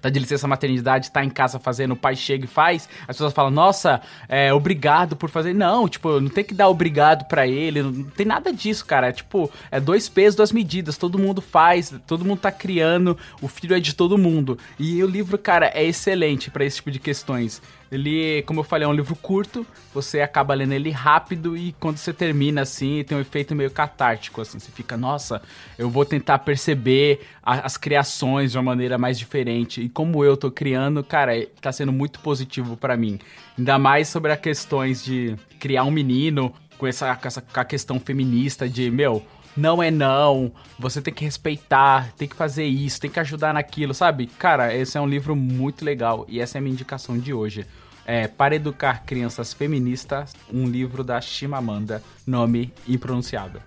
tá 0.00 0.08
de 0.08 0.18
licença 0.18 0.46
maternidade, 0.46 1.10
tá 1.10 1.24
em 1.24 1.30
casa 1.30 1.58
fazendo, 1.58 1.92
o 1.92 1.96
pai 1.96 2.14
chega 2.14 2.44
e 2.44 2.48
faz, 2.48 2.88
as 3.02 3.16
pessoas 3.16 3.32
falam, 3.32 3.50
nossa, 3.50 4.00
é, 4.28 4.52
obrigado 4.52 5.16
por 5.16 5.28
fazer. 5.28 5.52
Não, 5.52 5.88
tipo, 5.88 6.20
não 6.20 6.28
tem 6.28 6.44
que 6.44 6.54
dar 6.54 6.68
obrigado 6.68 7.26
pra 7.26 7.46
ele, 7.46 7.82
não 7.82 8.04
tem 8.04 8.24
nada 8.26 8.52
disso, 8.52 8.84
cara. 8.84 9.08
É 9.08 9.12
tipo, 9.12 9.50
é 9.70 9.80
dois 9.80 10.08
pesos, 10.08 10.36
duas 10.36 10.52
medidas, 10.52 10.96
todo 10.96 11.18
mundo 11.18 11.40
faz, 11.40 11.94
todo 12.06 12.24
mundo 12.24 12.40
tá 12.40 12.52
criando, 12.52 13.16
o 13.40 13.48
filho 13.48 13.76
é 13.76 13.80
de 13.80 13.94
todo 13.94 14.18
mundo. 14.18 14.58
E 14.78 15.02
o 15.02 15.06
livro, 15.06 15.36
cara, 15.36 15.70
é 15.74 15.84
excelente 15.84 16.50
pra 16.50 16.64
esse 16.64 16.76
tipo 16.76 16.90
de 16.90 16.98
questões. 16.98 17.60
Ele, 17.92 18.40
como 18.46 18.60
eu 18.60 18.64
falei, 18.64 18.86
é 18.86 18.88
um 18.88 18.92
livro 18.94 19.14
curto, 19.14 19.66
você 19.92 20.22
acaba 20.22 20.54
lendo 20.54 20.72
ele 20.72 20.88
rápido 20.90 21.54
e 21.54 21.74
quando 21.78 21.98
você 21.98 22.10
termina 22.10 22.62
assim, 22.62 23.04
tem 23.06 23.18
um 23.18 23.20
efeito 23.20 23.54
meio 23.54 23.70
catártico, 23.70 24.40
assim, 24.40 24.58
você 24.58 24.72
fica, 24.72 24.96
nossa, 24.96 25.42
eu 25.78 25.90
vou 25.90 26.06
tentar 26.06 26.38
perceber 26.38 27.20
a- 27.42 27.66
as 27.66 27.76
criações 27.76 28.52
de 28.52 28.56
uma 28.56 28.62
maneira 28.64 28.96
mais 28.96 29.18
diferente. 29.18 29.82
E 29.82 29.90
como 29.90 30.24
eu 30.24 30.38
tô 30.38 30.50
criando, 30.50 31.04
cara, 31.04 31.46
tá 31.60 31.70
sendo 31.70 31.92
muito 31.92 32.18
positivo 32.20 32.78
pra 32.78 32.96
mim. 32.96 33.18
Ainda 33.58 33.78
mais 33.78 34.08
sobre 34.08 34.32
as 34.32 34.40
questões 34.40 35.04
de 35.04 35.36
criar 35.60 35.84
um 35.84 35.90
menino 35.90 36.50
com 36.78 36.86
essa, 36.86 37.14
com 37.14 37.28
essa 37.28 37.42
com 37.42 37.60
a 37.60 37.64
questão 37.64 38.00
feminista 38.00 38.66
de, 38.66 38.90
meu, 38.90 39.22
não 39.56 39.82
é 39.82 39.90
não, 39.90 40.52
você 40.78 41.00
tem 41.00 41.12
que 41.12 41.24
respeitar, 41.24 42.12
tem 42.16 42.26
que 42.26 42.36
fazer 42.36 42.64
isso, 42.64 43.00
tem 43.00 43.10
que 43.10 43.20
ajudar 43.20 43.52
naquilo, 43.52 43.92
sabe? 43.94 44.26
Cara, 44.26 44.74
esse 44.74 44.96
é 44.96 45.00
um 45.00 45.06
livro 45.06 45.36
muito 45.36 45.84
legal 45.84 46.24
e 46.28 46.40
essa 46.40 46.56
é 46.56 46.58
a 46.58 46.62
minha 46.62 46.72
indicação 46.72 47.18
de 47.18 47.32
hoje. 47.32 47.66
É 48.04 48.26
Para 48.26 48.56
Educar 48.56 49.04
Crianças 49.06 49.52
Feministas, 49.52 50.34
um 50.52 50.66
livro 50.66 51.04
da 51.04 51.20
Chimamanda, 51.20 52.02
nome 52.26 52.72
impronunciável. 52.88 53.60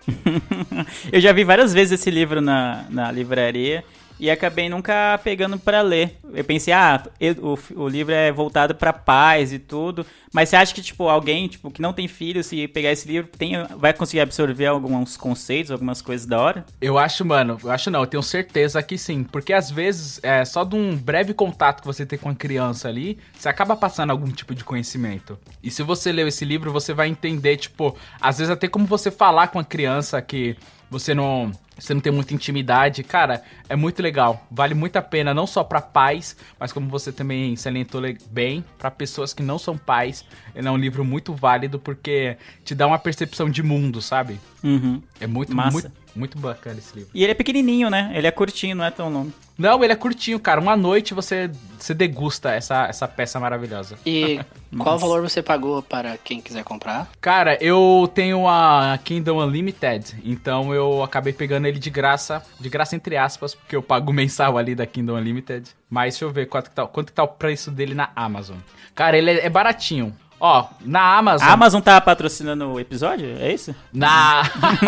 Eu 1.10 1.22
já 1.22 1.32
vi 1.32 1.46
várias 1.46 1.74
vezes 1.74 2.00
esse 2.00 2.12
livro 2.12 2.42
na, 2.42 2.86
na 2.90 3.12
livraria 3.12 3.84
e 4.20 4.30
acabei 4.30 4.70
nunca 4.70 5.20
pegando 5.24 5.58
pra 5.58 5.82
ler. 5.82 6.18
Eu 6.34 6.44
pensei, 6.44 6.74
ah, 6.74 7.04
o, 7.42 7.84
o 7.84 7.88
livro 7.88 8.14
é 8.14 8.32
voltado 8.32 8.76
pra 8.76 8.94
pais 8.94 9.52
e 9.52 9.60
tudo, 9.60 10.06
mas 10.34 10.50
você 10.50 10.56
acha 10.56 10.74
que, 10.74 10.82
tipo, 10.82 11.08
alguém, 11.08 11.48
tipo, 11.48 11.72
que 11.72 11.82
não 11.82 11.94
tem 11.94 12.08
filhos, 12.08 12.46
se 12.46 12.68
pegar 12.68 12.92
esse 12.92 13.08
livro, 13.08 13.30
tem, 13.38 13.54
vai 13.78 13.94
conseguir 13.94 14.22
absorver 14.22 14.66
alguns 14.66 15.18
conceitos, 15.18 15.72
algumas 15.72 16.02
coisas 16.02 16.26
da 16.26 16.40
hora? 16.40 16.66
Eu 16.82 16.98
acho, 16.98 17.26
mano, 17.26 17.58
eu 17.64 17.72
acho 17.72 17.90
não, 17.90 18.02
eu 18.02 18.08
tenho 18.08 18.24
certeza 18.24 18.82
que 18.82 18.98
sim. 18.98 19.24
Porque 19.24 19.54
às 19.54 19.70
vezes, 19.70 20.20
é, 20.24 20.44
só 20.46 20.64
de 20.64 20.76
um 20.76 20.96
breve 20.96 21.34
contato 21.34 21.82
que 21.82 21.88
você 21.88 22.06
tem 22.06 22.18
com 22.18 22.30
a 22.30 22.36
criança 22.36 22.88
ali, 22.88 23.18
você 23.38 23.50
acaba 23.50 23.76
passando 23.76 24.12
algum 24.12 24.30
tipo 24.32 24.54
de 24.56 24.64
conhecimento. 24.64 25.38
E 25.64 25.70
se 25.70 25.84
você 25.84 26.12
leu 26.12 26.28
esse 26.28 26.46
livro, 26.46 26.72
você 26.72 26.94
vai 26.94 27.08
entender, 27.08 27.58
tipo, 27.58 27.96
às 28.20 28.38
vezes 28.38 28.52
até 28.52 28.68
como 28.68 28.86
você 28.86 29.12
falar 29.12 29.48
com 29.48 29.60
a 29.60 29.64
criança 29.64 30.22
que 30.22 30.56
você 30.90 31.14
não. 31.14 31.52
Você 31.78 31.94
não 31.94 32.02
tem 32.02 32.12
muita 32.12 32.34
intimidade, 32.34 33.04
cara, 33.04 33.44
é 33.68 33.76
muito 33.76 34.02
legal. 34.02 34.46
Vale 34.50 34.74
muito 34.74 34.96
a 34.96 35.02
pena, 35.02 35.34
não 35.34 35.46
só 35.46 35.64
pra 35.64 35.82
pais, 35.82 36.36
mas 36.60 36.72
como 36.72 36.90
você 36.90 37.12
também 37.12 37.56
salientou 37.56 38.02
bem, 38.30 38.64
pra 38.78 38.90
pessoas 38.90 39.34
que 39.34 39.44
não 39.44 39.60
são 39.60 39.78
pais. 39.78 40.26
Ele 40.56 40.68
é 40.68 40.72
um 40.72 40.78
livro 40.78 41.04
muito 41.04 41.34
válido 41.34 41.78
porque 41.78 42.38
te 42.64 42.74
dá 42.74 42.88
uma 42.88 42.98
percepção 43.00 43.50
de 43.50 43.62
mundo, 43.62 44.02
sabe? 44.02 44.40
Uhum. 44.64 45.02
É 45.20 45.28
muito, 45.28 45.56
Massa. 45.56 45.72
muito, 45.72 45.92
muito 46.16 46.38
bacana 46.38 46.80
esse 46.80 46.96
livro. 46.96 47.12
E 47.14 47.24
ele 47.24 47.32
é 47.32 47.36
pequenininho, 47.36 47.90
né? 47.90 48.12
Ele 48.16 48.26
é 48.26 48.32
curtinho, 48.32 48.76
não 48.76 48.86
é 48.86 48.92
tão 48.92 49.12
longo. 49.12 49.32
Não, 49.58 49.82
ele 49.84 49.94
é 49.94 49.96
curtinho, 49.96 50.40
cara. 50.40 50.60
Uma 50.60 50.76
noite 50.76 51.14
você, 51.14 51.50
você 51.78 51.94
degusta 51.94 52.52
essa, 52.52 52.88
essa 52.88 53.08
peça 53.08 53.40
maravilhosa. 53.40 53.98
E 54.06 54.40
qual 54.78 54.98
valor 54.98 55.22
você 55.22 55.42
pagou 55.42 55.82
para 55.82 56.18
quem 56.18 56.42
quiser 56.42 56.64
comprar? 56.64 57.10
Cara, 57.22 57.58
eu 57.62 58.10
tenho 58.14 58.48
a 58.48 58.98
Kingdom 59.04 59.42
Unlimited, 59.42 60.16
então 60.24 60.74
eu 60.74 61.04
acabei 61.04 61.32
pegando 61.32 61.68
ele 61.68 61.80
de 61.80 61.90
graça, 61.90 62.44
de 62.60 62.70
graça 62.70 62.96
entre 62.96 63.16
aspas, 63.16 63.56
porque 63.56 63.76
eu 63.76 63.84
pago 63.84 64.12
o 64.12 64.14
mensal 64.16 64.58
ali 64.58 64.76
da 64.76 64.86
Kingdom 64.86 65.16
Unlimited. 65.16 65.70
Mas 65.90 66.16
deixa 66.16 66.26
eu 66.26 66.32
ver 66.32 66.48
quanto 66.48 66.70
que 66.70 66.76
tá, 66.76 66.86
quanto 66.86 67.08
que 67.08 67.14
tá 67.14 67.24
o 67.24 67.28
preço 67.28 67.72
dele 67.72 67.94
na 67.94 68.10
Amazon. 68.16 68.58
Cara, 68.94 69.18
ele 69.18 69.32
é, 69.32 69.46
é 69.46 69.50
baratinho. 69.50 70.16
Ó, 70.40 70.68
na 70.82 71.18
Amazon. 71.18 71.48
A 71.48 71.52
Amazon 71.54 71.82
tá 71.82 72.00
patrocinando 72.02 72.74
o 72.74 72.80
episódio? 72.80 73.38
É 73.40 73.54
isso? 73.54 73.74
Na, 73.92 74.44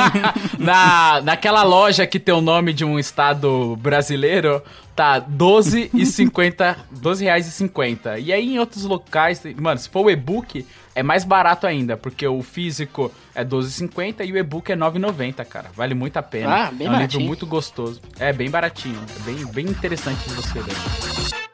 na, 0.60 1.22
naquela 1.22 1.64
loja 1.64 2.06
que 2.06 2.20
tem 2.20 2.36
o 2.36 2.42
nome 2.42 2.74
de 2.74 2.84
um 2.84 3.00
estado 3.00 3.76
brasileiro, 3.78 4.62
tá 4.96 5.20
12 5.20 5.92
e 5.94 6.06
50, 6.06 6.78
12 6.92 7.24
reais 7.24 7.48
e 7.48 7.52
50. 7.52 8.20
E 8.20 8.34
aí 8.34 8.56
em 8.56 8.60
outros 8.60 8.84
locais, 8.84 9.42
mano, 9.56 9.80
se 9.80 9.88
for 9.88 10.06
o 10.06 10.10
e-book, 10.10 10.66
é 10.94 11.04
mais 11.04 11.24
barato 11.24 11.66
ainda, 11.66 11.96
porque 11.96 12.28
o 12.28 12.42
físico 12.42 13.12
é 13.34 13.46
12,50 13.46 14.26
e 14.28 14.32
o 14.34 14.38
e-book 14.38 14.72
é 14.72 14.76
9,90, 14.76 15.46
cara. 15.46 15.70
Vale 15.76 15.94
muito 15.94 16.18
a 16.18 16.24
pena. 16.24 16.68
Ah, 16.68 16.72
bem 16.72 16.88
é 16.88 16.90
um 16.90 16.94
livro 16.94 16.94
baratinho. 16.94 17.26
muito 17.26 17.46
gostoso. 17.46 18.02
É 18.20 18.34
bem 18.34 18.50
baratinho, 18.50 19.00
é 19.00 19.24
bem, 19.24 19.46
bem 19.46 19.66
interessante 19.66 20.28
de 20.28 20.34
você 20.34 20.60
ler. 20.60 21.47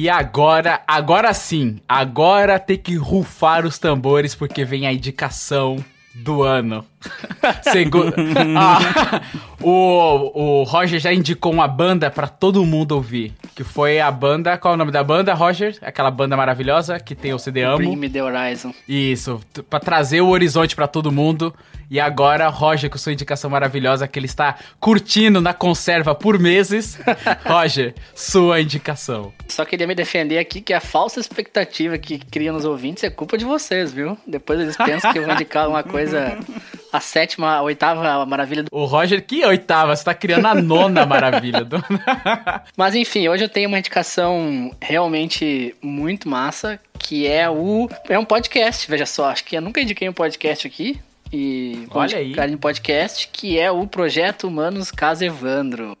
E 0.00 0.08
agora, 0.08 0.80
agora 0.86 1.34
sim, 1.34 1.80
agora 1.88 2.60
tem 2.60 2.78
que 2.78 2.94
rufar 2.94 3.66
os 3.66 3.80
tambores 3.80 4.32
porque 4.32 4.64
vem 4.64 4.86
a 4.86 4.92
indicação 4.92 5.84
do 6.14 6.44
ano. 6.44 6.86
Segundo, 7.72 8.14
Ah, 8.56 9.22
o, 9.60 10.60
o 10.60 10.62
Roger 10.64 10.98
já 10.98 11.12
indicou 11.12 11.52
uma 11.52 11.68
banda 11.68 12.10
pra 12.10 12.26
todo 12.26 12.64
mundo 12.64 12.92
ouvir, 12.92 13.32
que 13.54 13.64
foi 13.64 14.00
a 14.00 14.10
banda, 14.10 14.56
qual 14.58 14.72
é 14.72 14.74
o 14.74 14.78
nome 14.78 14.90
da 14.90 15.02
banda, 15.04 15.34
Roger? 15.34 15.76
Aquela 15.82 16.10
banda 16.10 16.36
maravilhosa 16.36 16.98
que 16.98 17.14
tem 17.14 17.32
o 17.32 17.38
CD 17.38 17.62
Amo. 17.62 17.78
Bring 17.78 17.96
Me 17.96 18.08
The 18.08 18.22
Horizon. 18.22 18.72
Isso, 18.88 19.40
pra 19.68 19.80
trazer 19.80 20.20
o 20.20 20.28
horizonte 20.28 20.74
pra 20.74 20.86
todo 20.86 21.12
mundo. 21.12 21.54
E 21.90 21.98
agora, 21.98 22.48
Roger, 22.48 22.90
com 22.90 22.98
sua 22.98 23.14
indicação 23.14 23.48
maravilhosa 23.48 24.06
que 24.06 24.18
ele 24.18 24.26
está 24.26 24.56
curtindo 24.78 25.40
na 25.40 25.54
conserva 25.54 26.14
por 26.14 26.38
meses. 26.38 26.98
Roger, 27.46 27.94
sua 28.14 28.60
indicação. 28.60 29.32
Só 29.48 29.64
queria 29.64 29.86
me 29.86 29.94
defender 29.94 30.38
aqui 30.38 30.60
que 30.60 30.74
a 30.74 30.80
falsa 30.80 31.18
expectativa 31.18 31.96
que 31.96 32.18
cria 32.18 32.52
nos 32.52 32.66
ouvintes 32.66 33.04
é 33.04 33.10
culpa 33.10 33.38
de 33.38 33.46
vocês, 33.46 33.90
viu? 33.90 34.18
Depois 34.26 34.60
eles 34.60 34.76
pensam 34.76 35.10
que 35.12 35.18
eu 35.18 35.24
vou 35.24 35.32
indicar 35.32 35.66
uma 35.66 35.82
coisa 35.82 36.38
a 36.92 37.00
sétima, 37.00 37.56
a 37.56 37.62
oitava 37.62 38.24
maravilha 38.26 38.62
do... 38.62 38.68
O 38.72 38.84
Roger, 38.84 39.24
que 39.24 39.44
oitava? 39.44 39.94
Você 39.94 40.04
tá 40.04 40.14
criando 40.14 40.46
a 40.46 40.54
nona 40.54 41.04
maravilha. 41.04 41.64
Do... 41.64 41.82
Mas 42.76 42.94
enfim, 42.94 43.28
hoje 43.28 43.44
eu 43.44 43.48
tenho 43.48 43.68
uma 43.68 43.78
indicação 43.78 44.74
realmente 44.80 45.74
muito 45.82 46.28
massa, 46.28 46.80
que 46.98 47.26
é 47.26 47.48
o... 47.48 47.88
É 48.08 48.18
um 48.18 48.24
podcast, 48.24 48.90
veja 48.90 49.06
só. 49.06 49.30
Acho 49.30 49.44
que 49.44 49.56
eu 49.56 49.60
nunca 49.60 49.80
indiquei 49.80 50.08
um 50.08 50.12
podcast 50.12 50.66
aqui. 50.66 50.98
E 51.32 51.86
Olha 51.90 52.18
aí. 52.18 52.26
indicar 52.26 52.48
um 52.48 52.56
podcast, 52.56 53.28
que 53.32 53.58
é 53.58 53.70
o 53.70 53.86
Projeto 53.86 54.48
Humanos 54.48 54.90
Casa 54.90 55.26
Evandro. 55.26 55.96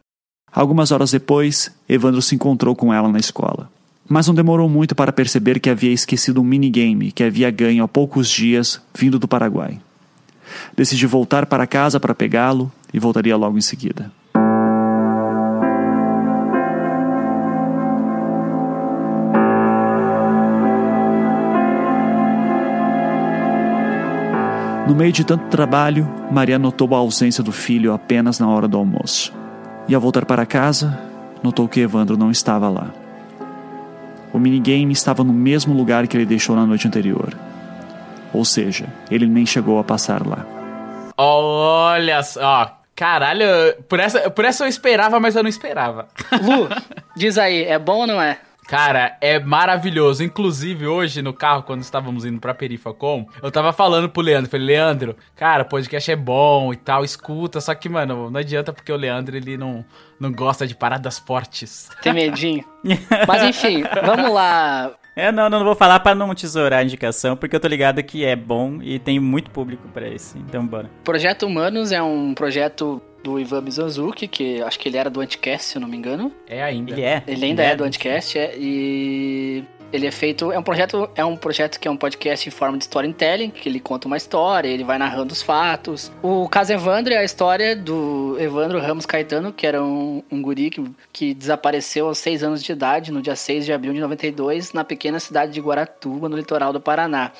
Algumas 0.50 0.90
horas 0.90 1.10
depois, 1.10 1.70
Evandro 1.88 2.22
se 2.22 2.34
encontrou 2.34 2.74
com 2.74 2.92
ela 2.92 3.08
na 3.08 3.18
escola. 3.18 3.70
Mas 4.08 4.26
não 4.26 4.34
demorou 4.34 4.70
muito 4.70 4.94
para 4.94 5.12
perceber 5.12 5.60
que 5.60 5.68
havia 5.68 5.92
esquecido 5.92 6.40
um 6.40 6.44
minigame 6.44 7.12
que 7.12 7.22
havia 7.22 7.50
ganho 7.50 7.84
há 7.84 7.88
poucos 7.88 8.30
dias 8.30 8.80
vindo 8.94 9.18
do 9.18 9.28
Paraguai. 9.28 9.78
Decidi 10.76 11.06
voltar 11.06 11.46
para 11.46 11.66
casa 11.66 11.98
para 11.98 12.14
pegá-lo 12.14 12.70
e 12.92 12.98
voltaria 12.98 13.36
logo 13.36 13.58
em 13.58 13.62
seguida. 13.62 14.10
No 24.88 24.94
meio 24.94 25.12
de 25.12 25.22
tanto 25.22 25.44
trabalho, 25.48 26.08
Maria 26.30 26.58
notou 26.58 26.94
a 26.94 26.98
ausência 26.98 27.44
do 27.44 27.52
filho 27.52 27.92
apenas 27.92 28.38
na 28.38 28.48
hora 28.48 28.66
do 28.66 28.78
almoço. 28.78 29.34
E 29.86 29.94
ao 29.94 30.00
voltar 30.00 30.24
para 30.24 30.46
casa, 30.46 30.98
notou 31.42 31.68
que 31.68 31.80
Evandro 31.80 32.16
não 32.16 32.30
estava 32.30 32.70
lá. 32.70 32.90
O 34.32 34.38
minigame 34.38 34.92
estava 34.92 35.22
no 35.22 35.32
mesmo 35.32 35.74
lugar 35.74 36.06
que 36.06 36.16
ele 36.16 36.24
deixou 36.24 36.56
na 36.56 36.64
noite 36.64 36.88
anterior. 36.88 37.36
Ou 38.32 38.44
seja, 38.44 38.86
ele 39.10 39.26
nem 39.26 39.46
chegou 39.46 39.78
a 39.78 39.84
passar 39.84 40.26
lá. 40.26 40.46
Olha 41.16 42.22
só. 42.22 42.74
Caralho, 42.94 43.46
por 43.88 44.00
essa, 44.00 44.28
por 44.28 44.44
essa 44.44 44.64
eu 44.64 44.68
esperava, 44.68 45.20
mas 45.20 45.36
eu 45.36 45.42
não 45.42 45.48
esperava. 45.48 46.08
Lu, 46.42 46.68
diz 47.16 47.38
aí, 47.38 47.62
é 47.62 47.78
bom 47.78 47.98
ou 47.98 48.06
não 48.08 48.20
é? 48.20 48.38
Cara, 48.68 49.16
é 49.22 49.38
maravilhoso. 49.38 50.22
Inclusive, 50.22 50.86
hoje 50.86 51.22
no 51.22 51.32
carro, 51.32 51.62
quando 51.62 51.80
estávamos 51.80 52.26
indo 52.26 52.38
pra 52.38 52.52
Perifacom, 52.52 53.26
eu 53.42 53.50
tava 53.50 53.72
falando 53.72 54.10
pro 54.10 54.20
Leandro. 54.20 54.50
Falei, 54.50 54.66
Leandro, 54.66 55.16
cara, 55.34 55.62
o 55.62 55.66
podcast 55.66 56.10
é 56.10 56.16
bom 56.16 56.70
e 56.70 56.76
tal, 56.76 57.02
escuta. 57.02 57.62
Só 57.62 57.74
que, 57.74 57.88
mano, 57.88 58.30
não 58.30 58.38
adianta 58.38 58.70
porque 58.70 58.92
o 58.92 58.96
Leandro, 58.96 59.34
ele 59.34 59.56
não, 59.56 59.82
não 60.20 60.30
gosta 60.30 60.66
de 60.66 60.74
paradas 60.74 61.18
fortes. 61.18 61.88
Tem 62.02 62.12
medinho. 62.12 62.62
Mas 63.26 63.42
enfim, 63.42 63.84
vamos 64.04 64.30
lá. 64.30 64.92
É, 65.18 65.32
não, 65.32 65.50
não 65.50 65.64
vou 65.64 65.74
falar 65.74 65.98
pra 65.98 66.14
não 66.14 66.32
tesourar 66.32 66.78
a 66.78 66.84
indicação, 66.84 67.36
porque 67.36 67.56
eu 67.56 67.58
tô 67.58 67.66
ligado 67.66 68.00
que 68.04 68.24
é 68.24 68.36
bom 68.36 68.78
e 68.80 69.00
tem 69.00 69.18
muito 69.18 69.50
público 69.50 69.88
pra 69.92 70.06
esse. 70.08 70.38
Então, 70.38 70.64
bora. 70.64 70.88
Projeto 71.02 71.44
Humanos 71.44 71.90
é 71.90 72.00
um 72.00 72.32
projeto 72.34 73.02
do 73.24 73.40
Ivan 73.40 73.62
Mizanzuki, 73.62 74.28
que 74.28 74.62
acho 74.62 74.78
que 74.78 74.88
ele 74.88 74.96
era 74.96 75.10
do 75.10 75.20
Anticast, 75.20 75.66
se 75.66 75.76
eu 75.76 75.80
não 75.80 75.88
me 75.88 75.96
engano. 75.96 76.32
É 76.46 76.62
ainda. 76.62 76.92
Ele 76.92 77.02
é. 77.02 77.22
Ele 77.26 77.44
ainda 77.46 77.64
é, 77.64 77.74
do 77.74 77.82
Anticast, 77.82 78.38
é, 78.38 78.54
e 78.56 79.64
ele 79.92 80.06
é 80.06 80.10
feito, 80.10 80.52
é 80.52 80.58
um 80.58 80.62
projeto, 80.62 81.08
é 81.14 81.24
um 81.24 81.36
projeto 81.36 81.78
que 81.80 81.88
é 81.88 81.90
um 81.90 81.96
podcast 81.96 82.46
em 82.46 82.52
forma 82.52 82.76
de 82.76 82.84
storytelling, 82.84 83.50
que 83.50 83.68
ele 83.68 83.80
conta 83.80 84.06
uma 84.06 84.16
história, 84.16 84.68
ele 84.68 84.84
vai 84.84 84.98
narrando 84.98 85.32
os 85.32 85.42
fatos. 85.42 86.12
O 86.22 86.48
caso 86.48 86.72
Evandro 86.72 87.12
é 87.12 87.18
a 87.18 87.24
história 87.24 87.74
do 87.74 88.36
Evandro 88.38 88.78
Ramos 88.78 89.06
Caetano, 89.06 89.52
que 89.52 89.66
era 89.66 89.82
um, 89.82 90.22
um 90.30 90.42
guri 90.42 90.70
que, 90.70 90.84
que 91.12 91.34
desapareceu 91.34 92.06
aos 92.06 92.18
6 92.18 92.42
anos 92.42 92.62
de 92.62 92.72
idade, 92.72 93.10
no 93.10 93.22
dia 93.22 93.36
6 93.36 93.64
de 93.64 93.72
abril 93.72 93.94
de 93.94 94.00
92, 94.00 94.72
na 94.72 94.84
pequena 94.84 95.18
cidade 95.18 95.52
de 95.52 95.60
Guaratuba, 95.60 96.28
no 96.28 96.36
litoral 96.36 96.72
do 96.72 96.80
Paraná. 96.80 97.32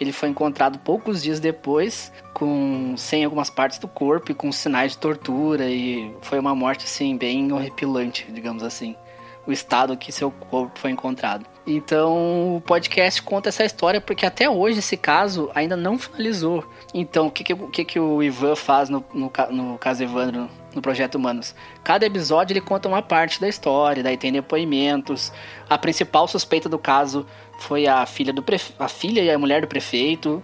Ele 0.00 0.12
foi 0.12 0.28
encontrado 0.28 0.78
poucos 0.78 1.22
dias 1.22 1.40
depois, 1.40 2.12
com 2.34 2.94
sem 2.96 3.24
algumas 3.24 3.48
partes 3.48 3.78
do 3.78 3.88
corpo 3.88 4.30
e 4.30 4.34
com 4.34 4.52
sinais 4.52 4.92
de 4.92 4.98
tortura 4.98 5.64
e 5.70 6.14
foi 6.20 6.38
uma 6.38 6.54
morte 6.54 6.84
assim 6.84 7.16
bem 7.16 7.50
horripilante, 7.50 8.26
digamos 8.30 8.62
assim. 8.62 8.94
O 9.46 9.52
estado 9.52 9.96
que 9.96 10.10
seu 10.10 10.30
corpo 10.30 10.78
foi 10.78 10.90
encontrado. 10.90 11.46
Então, 11.66 12.56
o 12.56 12.60
podcast 12.60 13.20
conta 13.22 13.48
essa 13.48 13.64
história 13.64 14.00
porque 14.00 14.24
até 14.24 14.48
hoje 14.48 14.78
esse 14.78 14.96
caso 14.96 15.50
ainda 15.52 15.76
não 15.76 15.98
finalizou. 15.98 16.64
Então, 16.94 17.26
o 17.26 17.30
que, 17.30 17.42
que, 17.42 17.52
o, 17.52 17.68
que, 17.68 17.98
o 17.98 18.22
Ivan 18.22 18.54
faz 18.54 18.88
no, 18.88 19.04
no, 19.12 19.32
no 19.50 19.76
caso 19.76 20.02
Evandro, 20.04 20.48
no 20.72 20.80
Projeto 20.80 21.16
Humanos? 21.16 21.56
Cada 21.82 22.06
episódio 22.06 22.52
ele 22.52 22.60
conta 22.60 22.88
uma 22.88 23.02
parte 23.02 23.40
da 23.40 23.48
história, 23.48 24.00
daí 24.00 24.16
tem 24.16 24.30
depoimentos. 24.30 25.32
A 25.68 25.76
principal 25.76 26.28
suspeita 26.28 26.68
do 26.68 26.78
caso 26.78 27.26
foi 27.58 27.88
a 27.88 28.06
filha, 28.06 28.32
do 28.32 28.44
prefe... 28.44 28.72
a 28.78 28.86
filha 28.86 29.20
e 29.20 29.30
a 29.30 29.36
mulher 29.36 29.62
do 29.62 29.66
prefeito. 29.66 30.40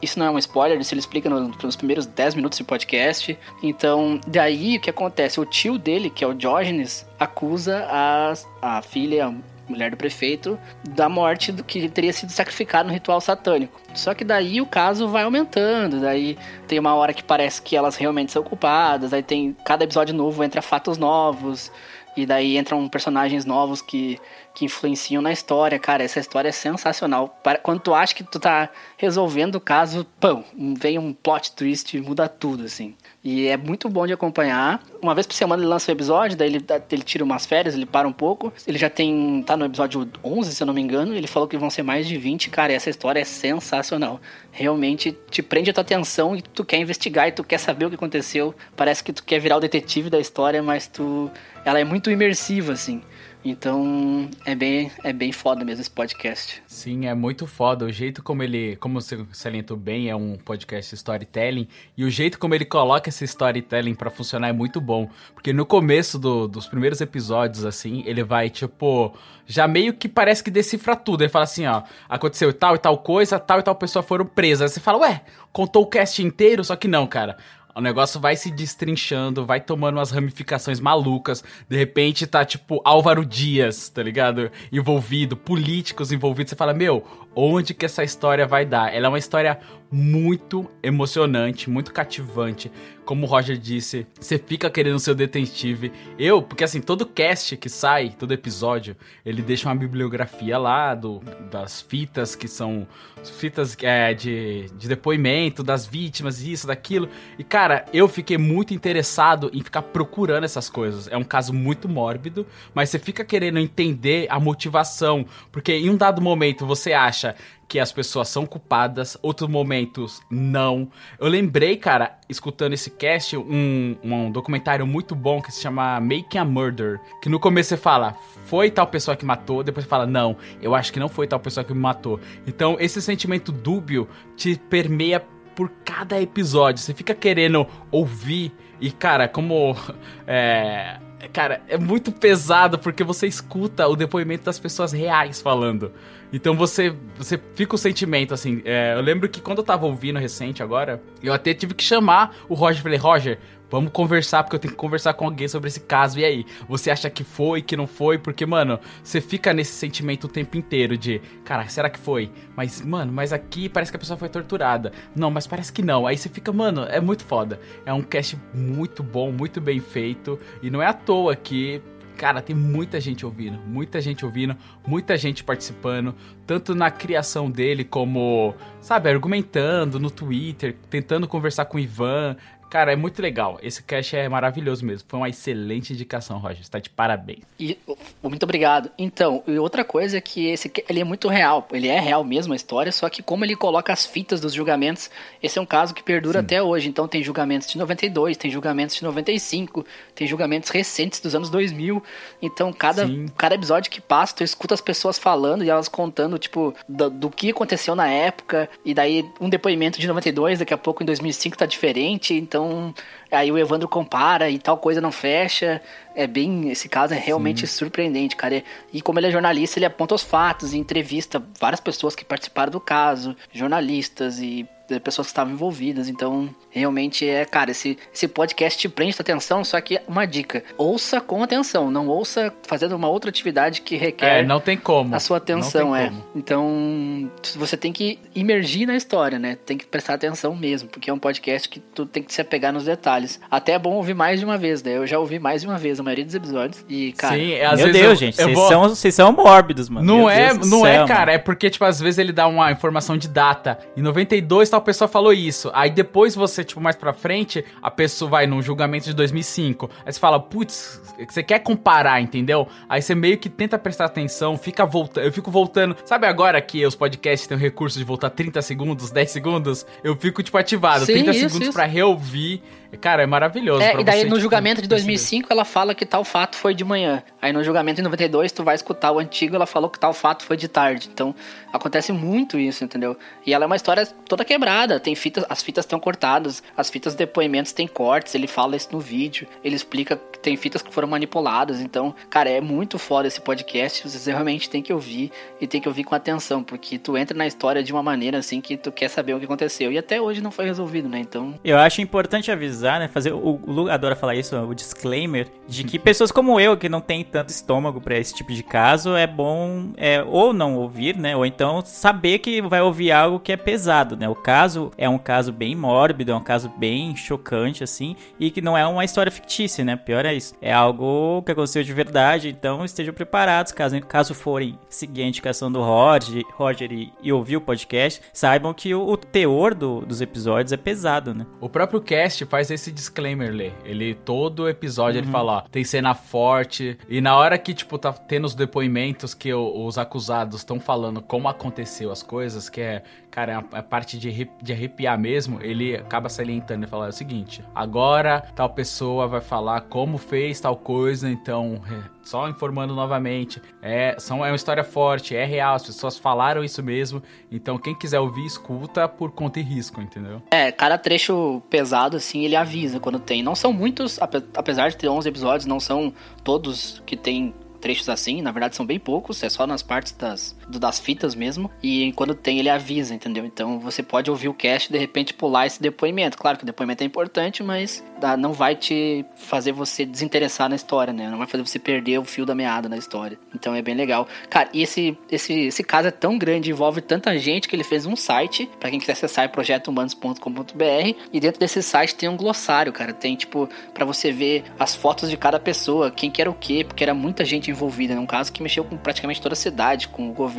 Isso 0.00 0.18
não 0.18 0.26
é 0.26 0.30
um 0.30 0.38
spoiler, 0.38 0.78
isso 0.80 0.94
ele 0.94 1.00
explica 1.00 1.28
no- 1.28 1.48
nos 1.48 1.76
primeiros 1.76 2.06
10 2.06 2.34
minutos 2.34 2.58
de 2.58 2.64
podcast. 2.64 3.38
Então, 3.62 4.20
daí 4.26 4.76
o 4.76 4.80
que 4.80 4.90
acontece? 4.90 5.40
O 5.40 5.44
tio 5.44 5.78
dele, 5.78 6.08
que 6.10 6.24
é 6.24 6.26
o 6.26 6.34
Diógenes, 6.34 7.06
acusa 7.18 7.86
a, 7.90 8.32
a 8.62 8.82
filha, 8.82 9.26
a 9.26 9.34
mulher 9.68 9.90
do 9.90 9.96
prefeito, 9.96 10.58
da 10.90 11.08
morte 11.08 11.50
do 11.50 11.64
que 11.64 11.88
teria 11.88 12.12
sido 12.12 12.30
sacrificado 12.30 12.88
no 12.88 12.94
ritual 12.94 13.20
satânico. 13.20 13.80
Só 13.94 14.14
que 14.14 14.24
daí 14.24 14.60
o 14.60 14.66
caso 14.66 15.08
vai 15.08 15.24
aumentando, 15.24 16.00
daí 16.00 16.38
tem 16.68 16.78
uma 16.78 16.94
hora 16.94 17.12
que 17.12 17.22
parece 17.22 17.60
que 17.60 17.76
elas 17.76 17.96
realmente 17.96 18.30
são 18.32 18.42
culpadas, 18.44 19.12
aí 19.12 19.22
tem 19.22 19.56
cada 19.64 19.82
episódio 19.84 20.14
novo 20.14 20.44
entra 20.44 20.62
fatos 20.62 20.96
novos, 20.96 21.72
e 22.16 22.24
daí 22.24 22.56
entram 22.56 22.88
personagens 22.88 23.44
novos 23.44 23.82
que, 23.82 24.18
que 24.56 24.64
influenciam 24.64 25.20
na 25.20 25.30
história. 25.30 25.78
Cara, 25.78 26.02
essa 26.02 26.18
história 26.18 26.48
é 26.48 26.52
sensacional. 26.52 27.38
Para- 27.44 27.58
Quando 27.58 27.80
tu 27.80 27.92
acha 27.92 28.14
que 28.14 28.24
tu 28.24 28.40
tá 28.40 28.70
resolvendo 28.96 29.56
o 29.56 29.60
caso, 29.60 30.06
pão, 30.18 30.42
vem 30.78 30.98
um 30.98 31.12
plot 31.12 31.52
twist 31.52 31.94
e 31.94 32.00
muda 32.00 32.26
tudo, 32.26 32.64
assim. 32.64 32.94
E 33.22 33.48
é 33.48 33.56
muito 33.58 33.86
bom 33.90 34.06
de 34.06 34.14
acompanhar. 34.14 34.82
Uma 35.02 35.14
vez 35.14 35.26
por 35.26 35.34
semana 35.34 35.62
ele 35.62 35.68
lança 35.68 35.90
um 35.90 35.94
episódio, 35.94 36.38
daí 36.38 36.48
ele, 36.48 36.64
ele 36.90 37.02
tira 37.02 37.22
umas 37.22 37.44
férias, 37.44 37.74
ele 37.74 37.84
para 37.84 38.08
um 38.08 38.12
pouco. 38.12 38.50
Ele 38.66 38.78
já 38.78 38.88
tem. 38.88 39.42
tá 39.46 39.58
no 39.58 39.66
episódio 39.66 40.08
11, 40.24 40.54
se 40.54 40.62
eu 40.62 40.66
não 40.66 40.72
me 40.72 40.80
engano. 40.80 41.12
Ele 41.12 41.26
falou 41.26 41.46
que 41.46 41.58
vão 41.58 41.68
ser 41.68 41.82
mais 41.82 42.08
de 42.08 42.16
20. 42.16 42.48
Cara, 42.48 42.72
essa 42.72 42.88
história 42.88 43.20
é 43.20 43.24
sensacional. 43.24 44.18
Realmente 44.50 45.14
te 45.30 45.42
prende 45.42 45.68
a 45.68 45.74
tua 45.74 45.82
atenção 45.82 46.34
e 46.34 46.40
tu 46.40 46.64
quer 46.64 46.78
investigar 46.78 47.28
e 47.28 47.32
tu 47.32 47.44
quer 47.44 47.58
saber 47.58 47.84
o 47.84 47.90
que 47.90 47.96
aconteceu. 47.96 48.54
Parece 48.74 49.04
que 49.04 49.12
tu 49.12 49.22
quer 49.22 49.38
virar 49.38 49.58
o 49.58 49.60
detetive 49.60 50.08
da 50.08 50.18
história, 50.18 50.62
mas 50.62 50.86
tu. 50.86 51.30
Ela 51.62 51.78
é 51.80 51.84
muito 51.84 52.10
imersiva, 52.10 52.72
assim. 52.72 53.02
Então 53.48 54.28
é 54.44 54.56
bem, 54.56 54.90
é 55.04 55.12
bem 55.12 55.30
foda 55.30 55.64
mesmo 55.64 55.80
esse 55.80 55.90
podcast. 55.90 56.60
Sim, 56.66 57.06
é 57.06 57.14
muito 57.14 57.46
foda. 57.46 57.84
O 57.84 57.92
jeito 57.92 58.20
como 58.20 58.42
ele, 58.42 58.74
como 58.76 59.00
você 59.00 59.24
salientou 59.32 59.76
bem, 59.76 60.10
é 60.10 60.16
um 60.16 60.36
podcast 60.36 60.92
storytelling. 60.96 61.68
E 61.96 62.02
o 62.04 62.10
jeito 62.10 62.40
como 62.40 62.56
ele 62.56 62.64
coloca 62.64 63.08
esse 63.08 63.24
storytelling 63.24 63.94
pra 63.94 64.10
funcionar 64.10 64.48
é 64.48 64.52
muito 64.52 64.80
bom. 64.80 65.08
Porque 65.32 65.52
no 65.52 65.64
começo 65.64 66.18
do- 66.18 66.48
dos 66.48 66.66
primeiros 66.66 67.00
episódios, 67.00 67.64
assim, 67.64 68.02
ele 68.04 68.24
vai, 68.24 68.50
tipo, 68.50 69.16
já 69.46 69.68
meio 69.68 69.92
que 69.94 70.08
parece 70.08 70.42
que 70.42 70.50
decifra 70.50 70.96
tudo. 70.96 71.22
Ele 71.22 71.30
fala 71.30 71.44
assim, 71.44 71.66
ó, 71.66 71.82
aconteceu 72.08 72.52
tal 72.52 72.74
e 72.74 72.78
tal 72.78 72.98
coisa, 72.98 73.38
tal 73.38 73.60
e 73.60 73.62
tal 73.62 73.76
pessoa 73.76 74.02
foram 74.02 74.26
presas. 74.26 74.70
Aí 74.72 74.74
você 74.74 74.80
fala, 74.80 74.98
ué, 74.98 75.22
contou 75.52 75.84
o 75.84 75.86
cast 75.86 76.20
inteiro? 76.20 76.64
Só 76.64 76.74
que 76.74 76.88
não, 76.88 77.06
cara. 77.06 77.36
O 77.76 77.80
negócio 77.82 78.18
vai 78.18 78.34
se 78.36 78.50
destrinchando, 78.50 79.44
vai 79.44 79.60
tomando 79.60 79.98
umas 79.98 80.10
ramificações 80.10 80.80
malucas. 80.80 81.44
De 81.68 81.76
repente 81.76 82.26
tá 82.26 82.42
tipo 82.42 82.80
Álvaro 82.82 83.22
Dias, 83.22 83.90
tá 83.90 84.02
ligado? 84.02 84.50
Envolvido, 84.72 85.36
políticos 85.36 86.10
envolvidos. 86.10 86.48
Você 86.48 86.56
fala, 86.56 86.72
meu, 86.72 87.04
onde 87.34 87.74
que 87.74 87.84
essa 87.84 88.02
história 88.02 88.46
vai 88.46 88.64
dar? 88.64 88.94
Ela 88.94 89.04
é 89.04 89.08
uma 89.10 89.18
história 89.18 89.60
muito 89.96 90.70
emocionante, 90.82 91.70
muito 91.70 91.90
cativante. 91.90 92.70
Como 93.06 93.24
o 93.24 93.28
Roger 93.28 93.56
disse, 93.56 94.06
você 94.20 94.36
fica 94.36 94.68
querendo 94.68 94.98
ser 94.98 95.12
o 95.12 95.14
detetive. 95.14 95.90
Eu, 96.18 96.42
porque 96.42 96.64
assim, 96.64 96.82
todo 96.82 97.06
cast 97.06 97.56
que 97.56 97.70
sai, 97.70 98.10
todo 98.10 98.34
episódio, 98.34 98.94
ele 99.24 99.40
deixa 99.40 99.68
uma 99.68 99.74
bibliografia 99.74 100.58
lá 100.58 100.94
do, 100.94 101.20
das 101.50 101.80
fitas 101.80 102.34
que 102.34 102.46
são 102.46 102.86
fitas 103.24 103.76
é, 103.80 104.12
de, 104.12 104.66
de 104.76 104.86
depoimento 104.86 105.62
das 105.62 105.86
vítimas, 105.86 106.42
isso, 106.42 106.66
daquilo. 106.66 107.08
E 107.38 107.44
cara, 107.44 107.86
eu 107.90 108.06
fiquei 108.06 108.36
muito 108.36 108.74
interessado 108.74 109.50
em 109.54 109.62
ficar 109.62 109.82
procurando 109.82 110.44
essas 110.44 110.68
coisas. 110.68 111.08
É 111.08 111.16
um 111.16 111.24
caso 111.24 111.54
muito 111.54 111.88
mórbido, 111.88 112.46
mas 112.74 112.90
você 112.90 112.98
fica 112.98 113.24
querendo 113.24 113.58
entender 113.58 114.26
a 114.28 114.38
motivação. 114.38 115.24
Porque 115.50 115.72
em 115.72 115.88
um 115.88 115.96
dado 115.96 116.20
momento 116.20 116.66
você 116.66 116.92
acha 116.92 117.34
que 117.68 117.78
as 117.80 117.92
pessoas 117.92 118.28
são 118.28 118.46
culpadas, 118.46 119.16
outros 119.22 119.48
momentos 119.48 120.20
não. 120.30 120.88
Eu 121.18 121.28
lembrei, 121.28 121.76
cara, 121.76 122.18
escutando 122.28 122.74
esse 122.74 122.90
cast, 122.90 123.36
um, 123.36 123.96
um 124.02 124.30
documentário 124.30 124.86
muito 124.86 125.14
bom 125.14 125.42
que 125.42 125.52
se 125.52 125.60
chama 125.60 126.00
Making 126.00 126.38
a 126.38 126.44
Murder, 126.44 127.00
que 127.20 127.28
no 127.28 127.40
começo 127.40 127.70
você 127.70 127.76
fala, 127.76 128.14
foi 128.46 128.70
tal 128.70 128.86
pessoa 128.86 129.16
que 129.16 129.24
matou, 129.24 129.62
depois 129.62 129.84
você 129.84 129.90
fala, 129.90 130.06
não, 130.06 130.36
eu 130.62 130.74
acho 130.74 130.92
que 130.92 131.00
não 131.00 131.08
foi 131.08 131.26
tal 131.26 131.40
pessoa 131.40 131.64
que 131.64 131.74
me 131.74 131.80
matou. 131.80 132.20
Então, 132.46 132.76
esse 132.78 133.02
sentimento 133.02 133.50
dúbio 133.50 134.08
te 134.36 134.56
permeia 134.56 135.20
por 135.54 135.70
cada 135.84 136.20
episódio. 136.20 136.80
Você 136.80 136.94
fica 136.94 137.14
querendo 137.14 137.66
ouvir 137.90 138.52
e, 138.80 138.92
cara, 138.92 139.26
como 139.26 139.74
é, 140.26 140.98
Cara, 141.32 141.62
é 141.68 141.78
muito 141.78 142.12
pesado 142.12 142.78
porque 142.78 143.02
você 143.02 143.26
escuta 143.26 143.86
o 143.88 143.96
depoimento 143.96 144.44
das 144.44 144.58
pessoas 144.58 144.92
reais 144.92 145.40
falando. 145.40 145.92
Então 146.32 146.54
você, 146.54 146.94
você 147.16 147.40
fica 147.54 147.74
o 147.74 147.78
sentimento, 147.78 148.34
assim. 148.34 148.60
é, 148.64 148.94
eu 148.94 149.00
lembro 149.00 149.28
que 149.28 149.40
quando 149.40 149.58
eu 149.58 149.64
tava 149.64 149.86
ouvindo 149.86 150.18
recente 150.18 150.62
agora, 150.62 151.00
eu 151.22 151.32
até 151.32 151.54
tive 151.54 151.72
que 151.72 151.82
chamar 151.82 152.36
o 152.48 152.54
Roger. 152.54 152.82
Falei, 152.82 152.98
Roger, 152.98 153.38
vamos 153.70 153.92
conversar, 153.92 154.42
porque 154.42 154.56
eu 154.56 154.60
tenho 154.60 154.72
que 154.72 154.78
conversar 154.78 155.14
com 155.14 155.24
alguém 155.24 155.48
sobre 155.48 155.68
esse 155.68 155.80
caso. 155.80 156.18
E 156.18 156.24
aí? 156.24 156.46
Você 156.68 156.90
acha 156.90 157.10
que 157.10 157.24
foi, 157.24 157.62
que 157.62 157.76
não 157.76 157.86
foi? 157.86 158.18
Porque, 158.18 158.44
mano, 158.46 158.78
você 159.02 159.20
fica 159.20 159.52
nesse 159.52 159.72
sentimento 159.72 160.24
o 160.24 160.28
tempo 160.28 160.56
inteiro 160.56 160.96
de, 160.96 161.20
cara, 161.44 161.66
será 161.68 161.90
que 161.90 161.98
foi? 161.98 162.30
Mas, 162.56 162.80
mano, 162.80 163.12
mas 163.12 163.32
aqui 163.32 163.68
parece 163.68 163.90
que 163.90 163.96
a 163.96 164.00
pessoa 164.00 164.16
foi 164.16 164.28
torturada. 164.28 164.92
Não, 165.14 165.30
mas 165.30 165.46
parece 165.46 165.72
que 165.72 165.82
não. 165.82 166.06
Aí 166.06 166.16
você 166.16 166.28
fica, 166.28 166.52
mano, 166.52 166.84
é 166.84 167.00
muito 167.00 167.24
foda. 167.24 167.60
É 167.84 167.92
um 167.92 168.02
cast 168.02 168.38
muito 168.54 169.02
bom, 169.02 169.32
muito 169.32 169.60
bem 169.60 169.80
feito. 169.80 170.38
E 170.62 170.70
não 170.70 170.82
é 170.82 170.86
à 170.86 170.92
toa 170.92 171.34
que 171.34 171.82
Cara, 172.16 172.40
tem 172.40 172.56
muita 172.56 172.98
gente 172.98 173.26
ouvindo, 173.26 173.58
muita 173.66 174.00
gente 174.00 174.24
ouvindo, 174.24 174.56
muita 174.86 175.18
gente 175.18 175.44
participando, 175.44 176.14
tanto 176.46 176.74
na 176.74 176.90
criação 176.90 177.50
dele 177.50 177.84
como, 177.84 178.54
sabe, 178.80 179.10
argumentando 179.10 179.98
no 179.98 180.10
Twitter, 180.10 180.76
tentando 180.88 181.26
conversar 181.26 181.64
com 181.64 181.76
o 181.76 181.80
Ivan. 181.80 182.36
Cara, 182.68 182.92
é 182.92 182.96
muito 182.96 183.22
legal. 183.22 183.58
Esse 183.62 183.82
cast 183.82 184.16
é 184.16 184.28
maravilhoso 184.28 184.84
mesmo. 184.84 185.06
Foi 185.08 185.20
uma 185.20 185.28
excelente 185.28 185.92
indicação, 185.92 186.38
Roger. 186.38 186.64
Você 186.64 186.70
tá 186.70 186.78
de 186.80 186.90
parabéns. 186.90 187.42
E, 187.60 187.78
muito 188.22 188.42
obrigado. 188.42 188.90
Então, 188.98 189.42
e 189.46 189.56
outra 189.56 189.84
coisa 189.84 190.18
é 190.18 190.20
que 190.20 190.46
esse 190.46 190.70
ele 190.88 191.00
é 191.00 191.04
muito 191.04 191.28
real. 191.28 191.66
Ele 191.72 191.86
é 191.86 192.00
real 192.00 192.24
mesmo 192.24 192.52
a 192.52 192.56
história, 192.56 192.90
só 192.90 193.08
que 193.08 193.22
como 193.22 193.44
ele 193.44 193.54
coloca 193.54 193.92
as 193.92 194.04
fitas 194.04 194.40
dos 194.40 194.52
julgamentos, 194.52 195.10
esse 195.40 195.58
é 195.58 195.62
um 195.62 195.66
caso 195.66 195.94
que 195.94 196.02
perdura 196.02 196.40
até 196.40 196.60
hoje. 196.60 196.88
Então 196.88 197.06
tem 197.06 197.22
julgamentos 197.22 197.68
de 197.68 197.78
92, 197.78 198.36
tem 198.36 198.50
julgamentos 198.50 198.96
de 198.96 199.04
95, 199.04 199.86
tem 200.14 200.26
julgamentos 200.26 200.70
recentes 200.70 201.20
dos 201.20 201.36
anos 201.36 201.48
2000. 201.48 202.02
Então 202.42 202.72
cada, 202.72 203.06
Sim. 203.06 203.26
cada 203.36 203.54
episódio 203.54 203.90
que 203.90 204.00
passa, 204.00 204.36
tu 204.36 204.44
escuta 204.44 204.74
as 204.74 204.80
pessoas 204.80 205.18
falando 205.18 205.62
e 205.62 205.70
elas 205.70 205.88
contando, 205.88 206.35
tipo, 206.38 206.74
do, 206.88 207.10
do 207.10 207.30
que 207.30 207.50
aconteceu 207.50 207.94
na 207.94 208.08
época. 208.08 208.68
E 208.84 208.94
daí 208.94 209.28
um 209.40 209.48
depoimento 209.48 209.98
de 209.98 210.06
92, 210.06 210.58
daqui 210.58 210.74
a 210.74 210.78
pouco 210.78 211.02
em 211.02 211.06
2005 211.06 211.56
tá 211.56 211.66
diferente. 211.66 212.34
Então 212.34 212.94
aí 213.30 213.50
o 213.50 213.58
Evandro 213.58 213.88
compara 213.88 214.48
e 214.50 214.58
tal 214.58 214.78
coisa 214.78 215.00
não 215.00 215.12
fecha. 215.12 215.80
É 216.14 216.26
bem. 216.26 216.70
Esse 216.70 216.88
caso 216.88 217.14
é 217.14 217.18
realmente 217.18 217.66
surpreendente, 217.66 218.36
cara. 218.36 218.62
E 218.92 219.02
como 219.02 219.18
ele 219.18 219.28
é 219.28 219.30
jornalista, 219.30 219.78
ele 219.78 219.86
aponta 219.86 220.14
os 220.14 220.22
fatos 220.22 220.72
e 220.72 220.78
entrevista 220.78 221.42
várias 221.60 221.80
pessoas 221.80 222.14
que 222.14 222.24
participaram 222.24 222.72
do 222.72 222.80
caso, 222.80 223.36
jornalistas 223.52 224.38
e 224.38 224.66
pessoas 225.02 225.26
que 225.26 225.32
estavam 225.32 225.52
envolvidas. 225.52 226.08
Então, 226.08 226.48
realmente 226.70 227.28
é, 227.28 227.44
cara, 227.44 227.70
esse, 227.70 227.98
esse 228.14 228.28
podcast 228.28 228.78
te 228.78 228.88
prende 228.88 229.14
tua 229.14 229.22
atenção, 229.22 229.64
só 229.64 229.80
que 229.80 230.00
uma 230.06 230.26
dica: 230.26 230.62
ouça 230.78 231.20
com 231.20 231.42
atenção, 231.42 231.90
não 231.90 232.06
ouça 232.08 232.52
fazendo 232.66 232.94
uma 232.94 233.08
outra 233.08 233.30
atividade 233.30 233.80
que 233.82 233.96
requer 233.96 234.40
É, 234.40 234.42
não 234.42 234.60
tem 234.60 234.76
como. 234.76 235.14
a 235.14 235.20
sua 235.20 235.38
atenção, 235.38 235.90
Não 235.90 235.96
tem 235.96 236.02
é. 236.04 236.08
como. 236.08 236.24
Então, 236.34 237.30
você 237.56 237.76
tem 237.76 237.92
que 237.92 238.18
imergir 238.34 238.86
na 238.86 238.96
história, 238.96 239.38
né? 239.38 239.56
Tem 239.66 239.76
que 239.76 239.86
prestar 239.86 240.14
atenção 240.14 240.54
mesmo, 240.54 240.88
porque 240.88 241.10
é 241.10 241.12
um 241.12 241.18
podcast 241.18 241.68
que 241.68 241.80
tu 241.80 242.06
tem 242.06 242.22
que 242.22 242.32
se 242.32 242.40
apegar 242.40 242.72
nos 242.72 242.84
detalhes. 242.84 243.40
Até 243.50 243.72
é 243.72 243.78
bom 243.78 243.94
ouvir 243.94 244.14
mais 244.14 244.38
de 244.40 244.44
uma 244.46 244.56
vez, 244.58 244.82
né? 244.82 244.96
Eu 244.96 245.06
já 245.06 245.18
ouvi 245.18 245.38
mais 245.38 245.62
de 245.62 245.68
uma 245.68 245.78
vez 245.78 245.98
a 246.00 246.02
maioria 246.02 246.24
dos 246.24 246.34
episódios. 246.34 246.84
E, 246.88 247.12
cara, 247.12 247.34
Sim, 247.36 247.52
é, 247.52 247.64
às 247.66 247.76
Meu 247.78 247.86
vezes 247.86 248.00
Deus, 248.00 248.10
eu- 248.10 248.16
gente, 248.16 248.38
eu 248.40 248.44
vocês 248.46 248.58
vou- 248.58 248.68
são, 248.68 248.88
vocês 248.88 249.14
são 249.14 249.32
mórbidos, 249.32 249.88
mano. 249.88 250.06
Não 250.06 250.18
Meu 250.18 250.30
é, 250.30 250.54
Deus 250.54 250.70
não 250.70 250.80
céu, 250.80 250.86
é, 250.86 250.96
mano. 250.98 251.08
cara. 251.08 251.32
É 251.32 251.38
porque, 251.38 251.68
tipo, 251.70 251.84
às 251.84 252.00
vezes 252.00 252.18
ele 252.18 252.32
dá 252.32 252.46
uma 252.46 252.70
informação 252.70 253.16
de 253.16 253.28
data. 253.28 253.78
Em 253.96 254.02
92, 254.02 254.68
tal 254.76 254.82
pessoa 254.82 255.08
falou 255.08 255.32
isso. 255.32 255.70
Aí 255.72 255.90
depois 255.90 256.34
você, 256.34 256.62
tipo, 256.62 256.80
mais 256.80 256.96
pra 256.96 257.12
frente, 257.12 257.64
a 257.80 257.90
pessoa 257.90 258.30
vai 258.30 258.46
num 258.46 258.60
julgamento 258.60 259.06
de 259.06 259.14
2005. 259.14 259.90
Aí 260.04 260.12
você 260.12 260.20
fala, 260.20 260.38
putz, 260.38 261.00
você 261.28 261.42
quer 261.42 261.60
comparar, 261.60 262.20
entendeu? 262.20 262.68
Aí 262.88 263.00
você 263.00 263.14
meio 263.14 263.38
que 263.38 263.48
tenta 263.48 263.78
prestar 263.78 264.04
atenção, 264.04 264.58
fica 264.58 264.84
voltando. 264.84 265.24
Eu 265.24 265.32
fico 265.32 265.50
voltando. 265.50 265.96
Sabe 266.04 266.26
agora 266.26 266.60
que 266.60 266.84
os 266.84 266.94
podcasts 266.94 267.46
têm 267.46 267.56
o 267.56 267.60
recurso 267.60 267.98
de 267.98 268.04
voltar 268.04 268.30
30 268.30 268.60
segundos, 268.62 269.10
10 269.10 269.30
segundos? 269.30 269.86
Eu 270.04 270.14
fico, 270.16 270.42
tipo, 270.42 270.58
ativado. 270.58 271.06
Sim, 271.06 271.14
30 271.14 271.30
isso, 271.30 271.40
segundos 271.40 271.68
isso. 271.68 271.72
pra 271.72 271.86
reouvir. 271.86 272.62
Cara, 272.96 273.22
é 273.22 273.26
maravilhoso. 273.26 273.82
É, 273.82 273.92
pra 273.92 274.00
e 274.00 274.04
daí 274.04 274.18
você, 274.18 274.24
no 274.24 274.30
tipo, 274.30 274.40
julgamento 274.40 274.82
de 274.82 274.88
perceber. 274.88 275.12
2005 275.12 275.52
ela 275.52 275.64
fala 275.64 275.94
que 275.94 276.06
tal 276.06 276.24
fato 276.24 276.56
foi 276.56 276.74
de 276.74 276.84
manhã. 276.84 277.22
Aí 277.40 277.52
no 277.52 277.62
julgamento 277.62 277.96
de 277.96 278.02
92 278.02 278.52
tu 278.52 278.64
vai 278.64 278.74
escutar 278.74 279.12
o 279.12 279.18
antigo, 279.18 279.54
ela 279.54 279.66
falou 279.66 279.90
que 279.90 279.98
tal 279.98 280.12
fato 280.12 280.44
foi 280.44 280.56
de 280.56 280.68
tarde. 280.68 281.08
Então 281.12 281.34
acontece 281.72 282.12
muito 282.12 282.58
isso, 282.58 282.84
entendeu? 282.84 283.16
E 283.44 283.52
ela 283.52 283.64
é 283.64 283.66
uma 283.66 283.76
história 283.76 284.06
toda 284.28 284.44
quebrada, 284.44 284.98
tem 284.98 285.14
fitas, 285.14 285.44
as 285.48 285.62
fitas 285.62 285.84
estão 285.84 286.00
cortadas, 286.00 286.62
as 286.76 286.90
fitas 286.90 287.12
de 287.12 287.18
depoimentos 287.18 287.72
têm 287.72 287.86
cortes, 287.86 288.34
ele 288.34 288.46
fala 288.46 288.76
isso 288.76 288.88
no 288.92 289.00
vídeo, 289.00 289.46
ele 289.62 289.76
explica 289.76 290.16
que 290.32 290.38
tem 290.38 290.56
fitas 290.56 290.82
que 290.82 290.92
foram 290.92 291.08
manipuladas. 291.08 291.80
Então, 291.80 292.14
cara, 292.30 292.48
é 292.48 292.60
muito 292.60 292.98
foda 292.98 293.28
esse 293.28 293.40
podcast, 293.40 294.08
você 294.08 294.30
realmente 294.30 294.68
tem 294.68 294.82
que 294.82 294.92
ouvir 294.92 295.30
e 295.60 295.66
tem 295.66 295.80
que 295.80 295.88
ouvir 295.88 296.04
com 296.04 296.14
atenção, 296.14 296.62
porque 296.62 296.98
tu 296.98 297.16
entra 297.16 297.36
na 297.36 297.46
história 297.46 297.82
de 297.82 297.92
uma 297.92 298.02
maneira 298.02 298.38
assim 298.38 298.60
que 298.60 298.76
tu 298.76 298.90
quer 298.90 299.08
saber 299.08 299.34
o 299.34 299.38
que 299.38 299.44
aconteceu. 299.44 299.92
E 299.92 299.98
até 299.98 300.20
hoje 300.20 300.40
não 300.40 300.50
foi 300.50 300.64
resolvido, 300.64 301.08
né? 301.08 301.18
Então, 301.18 301.54
Eu 301.64 301.78
acho 301.78 302.00
importante 302.00 302.50
avisar, 302.50 302.85
né? 302.98 303.08
Fazer. 303.08 303.32
O, 303.32 303.60
o 303.66 303.72
Lu 303.72 303.90
adora 303.90 304.16
falar 304.16 304.34
isso, 304.34 304.56
o 304.56 304.74
disclaimer, 304.74 305.48
de 305.68 305.84
que 305.84 305.98
pessoas 305.98 306.30
como 306.30 306.58
eu, 306.60 306.76
que 306.76 306.88
não 306.88 307.00
tem 307.00 307.22
tanto 307.24 307.50
estômago 307.50 308.00
pra 308.00 308.16
esse 308.18 308.34
tipo 308.34 308.52
de 308.52 308.62
caso, 308.62 309.14
é 309.16 309.26
bom 309.26 309.90
é, 309.96 310.22
ou 310.22 310.52
não 310.52 310.76
ouvir, 310.76 311.16
né? 311.16 311.36
Ou 311.36 311.44
então 311.44 311.82
saber 311.84 312.38
que 312.38 312.60
vai 312.62 312.80
ouvir 312.80 313.12
algo 313.12 313.40
que 313.40 313.52
é 313.52 313.56
pesado, 313.56 314.16
né? 314.16 314.28
O 314.28 314.34
caso 314.34 314.90
é 314.96 315.08
um 315.08 315.18
caso 315.18 315.52
bem 315.52 315.74
mórbido, 315.74 316.32
é 316.32 316.34
um 316.34 316.42
caso 316.42 316.68
bem 316.76 317.14
chocante, 317.16 317.82
assim, 317.84 318.16
e 318.38 318.50
que 318.50 318.60
não 318.60 318.76
é 318.76 318.86
uma 318.86 319.04
história 319.04 319.30
fictícia, 319.32 319.84
né? 319.84 319.96
Pior 319.96 320.24
é 320.24 320.34
isso. 320.34 320.54
É 320.60 320.72
algo 320.72 321.42
que 321.44 321.52
aconteceu 321.52 321.82
de 321.82 321.92
verdade, 321.92 322.48
então 322.48 322.84
estejam 322.84 323.12
preparados, 323.14 323.72
caso, 323.72 324.00
caso 324.02 324.34
forem 324.34 324.78
seguir 324.88 325.22
a 325.22 325.26
indicação 325.26 325.70
do 325.70 325.80
Roger, 325.82 326.42
Roger 326.54 326.92
e, 326.92 327.12
e 327.22 327.32
ouvir 327.32 327.56
o 327.56 327.60
podcast, 327.60 328.20
saibam 328.32 328.72
que 328.74 328.94
o, 328.94 329.06
o 329.08 329.16
teor 329.16 329.74
do- 329.74 330.00
dos 330.02 330.20
episódios 330.20 330.72
é 330.72 330.76
pesado, 330.76 331.34
né? 331.34 331.46
O 331.60 331.68
próprio 331.68 332.00
cast 332.00 332.44
faz 332.46 332.65
esse 332.70 332.90
disclaimer, 332.92 333.52
Lê. 333.52 333.72
Ele, 333.84 334.14
todo 334.14 334.68
episódio, 334.68 335.18
ele 335.18 335.26
fala, 335.30 335.52
ó, 335.58 335.60
tem 335.62 335.84
cena 335.84 336.14
forte. 336.14 336.98
E 337.08 337.20
na 337.20 337.36
hora 337.36 337.56
que, 337.58 337.72
tipo, 337.74 337.98
tá 337.98 338.12
tendo 338.12 338.44
os 338.44 338.54
depoimentos 338.54 339.34
que 339.34 339.52
o- 339.52 339.84
os 339.86 339.98
acusados 339.98 340.60
estão 340.60 340.78
falando 340.80 341.20
como 341.22 341.48
aconteceu 341.48 342.10
as 342.10 342.22
coisas, 342.22 342.68
que 342.68 342.80
é, 342.80 343.02
cara, 343.36 343.52
é 343.52 343.54
a, 343.56 343.80
a 343.80 343.82
parte 343.82 344.18
de, 344.18 344.48
de 344.62 344.72
arrepiar 344.72 345.18
mesmo, 345.18 345.62
ele 345.62 345.94
acaba 345.94 346.26
salientando 346.30 346.86
e 346.86 346.88
fala 346.88 347.08
o 347.08 347.12
seguinte, 347.12 347.62
agora 347.74 348.40
tal 348.54 348.70
pessoa 348.70 349.28
vai 349.28 349.42
falar 349.42 349.82
como 349.82 350.16
fez 350.16 350.58
tal 350.58 350.74
coisa, 350.74 351.28
então, 351.28 351.82
é, 351.86 352.08
só 352.22 352.48
informando 352.48 352.94
novamente, 352.94 353.60
é, 353.82 354.16
são, 354.18 354.42
é 354.42 354.48
uma 354.48 354.56
história 354.56 354.82
forte, 354.82 355.36
é 355.36 355.44
real, 355.44 355.74
as 355.74 355.84
pessoas 355.84 356.16
falaram 356.16 356.64
isso 356.64 356.82
mesmo, 356.82 357.22
então 357.52 357.76
quem 357.76 357.94
quiser 357.94 358.20
ouvir, 358.20 358.46
escuta 358.46 359.06
por 359.06 359.30
conta 359.32 359.60
e 359.60 359.62
risco, 359.62 360.00
entendeu? 360.00 360.40
É, 360.50 360.72
cada 360.72 360.96
trecho 360.96 361.60
pesado, 361.68 362.16
assim, 362.16 362.42
ele 362.42 362.56
avisa 362.56 362.98
quando 362.98 363.18
tem. 363.18 363.42
Não 363.42 363.54
são 363.54 363.70
muitos, 363.70 364.18
ape- 364.20 364.44
apesar 364.56 364.88
de 364.88 364.96
ter 364.96 365.10
11 365.10 365.28
episódios, 365.28 365.66
não 365.66 365.78
são 365.78 366.10
todos 366.42 367.02
que 367.04 367.18
tem 367.18 367.54
trechos 367.86 368.08
assim, 368.08 368.42
na 368.42 368.50
verdade 368.50 368.74
são 368.74 368.84
bem 368.84 368.98
poucos, 368.98 369.42
é 369.42 369.48
só 369.48 369.66
nas 369.66 369.82
partes 369.82 370.12
das, 370.12 370.56
do- 370.68 370.78
das 370.78 370.98
fitas 370.98 371.34
mesmo, 371.34 371.70
e 371.82 372.12
quando 372.14 372.34
tem 372.34 372.58
ele 372.58 372.68
avisa, 372.68 373.14
entendeu? 373.14 373.44
Então 373.44 373.78
você 373.78 374.02
pode 374.02 374.30
ouvir 374.30 374.48
o 374.48 374.54
cast 374.54 374.88
e 374.88 374.92
de 374.92 374.98
repente 374.98 375.32
pular 375.34 375.66
esse 375.66 375.80
depoimento. 375.80 376.36
Claro 376.38 376.56
que 376.58 376.64
o 376.64 376.66
depoimento 376.66 377.02
é 377.02 377.06
importante, 377.06 377.62
mas 377.62 378.02
não 378.38 378.52
vai 378.52 378.74
te 378.74 379.24
fazer 379.36 379.72
você 379.72 380.04
desinteressar 380.04 380.68
na 380.68 380.76
história, 380.76 381.12
né? 381.12 381.28
Não 381.30 381.38
vai 381.38 381.46
fazer 381.46 381.64
você 381.66 381.78
perder 381.78 382.18
o 382.18 382.24
fio 382.24 382.46
da 382.46 382.54
meada 382.54 382.88
na 382.88 382.96
história. 382.96 383.38
Então 383.54 383.74
é 383.74 383.82
bem 383.82 383.94
legal. 383.94 384.26
Cara, 384.48 384.68
e 384.72 384.82
esse, 384.82 385.16
esse, 385.30 385.52
esse 385.66 385.84
caso 385.84 386.08
é 386.08 386.10
tão 386.10 386.38
grande, 386.38 386.70
envolve 386.70 387.00
tanta 387.00 387.36
gente 387.38 387.68
que 387.68 387.76
ele 387.76 387.84
fez 387.84 388.06
um 388.06 388.16
site, 388.16 388.68
pra 388.80 388.90
quem 388.90 388.98
quiser 388.98 389.12
acessar 389.12 389.44
é 389.44 389.48
projetohumanos.com.br, 389.48 391.14
e 391.32 391.40
dentro 391.40 391.60
desse 391.60 391.82
site 391.82 392.14
tem 392.14 392.28
um 392.28 392.36
glossário, 392.36 392.92
cara. 392.92 393.12
Tem, 393.12 393.36
tipo, 393.36 393.68
pra 393.94 394.04
você 394.04 394.32
ver 394.32 394.64
as 394.78 394.94
fotos 394.94 395.30
de 395.30 395.36
cada 395.36 395.58
pessoa, 395.58 396.10
quem 396.10 396.30
que 396.30 396.40
era 396.40 396.50
o 396.50 396.54
quê, 396.54 396.84
porque 396.86 397.02
era 397.04 397.14
muita 397.14 397.44
gente 397.44 397.70
envolvida. 397.70 398.14
É 398.14 398.18
um 398.18 398.26
caso 398.26 398.52
que 398.52 398.62
mexeu 398.62 398.84
com 398.84 398.96
praticamente 398.96 399.40
toda 399.40 399.52
a 399.52 399.56
cidade, 399.56 400.08
com 400.08 400.28
o 400.28 400.32
governo. 400.32 400.55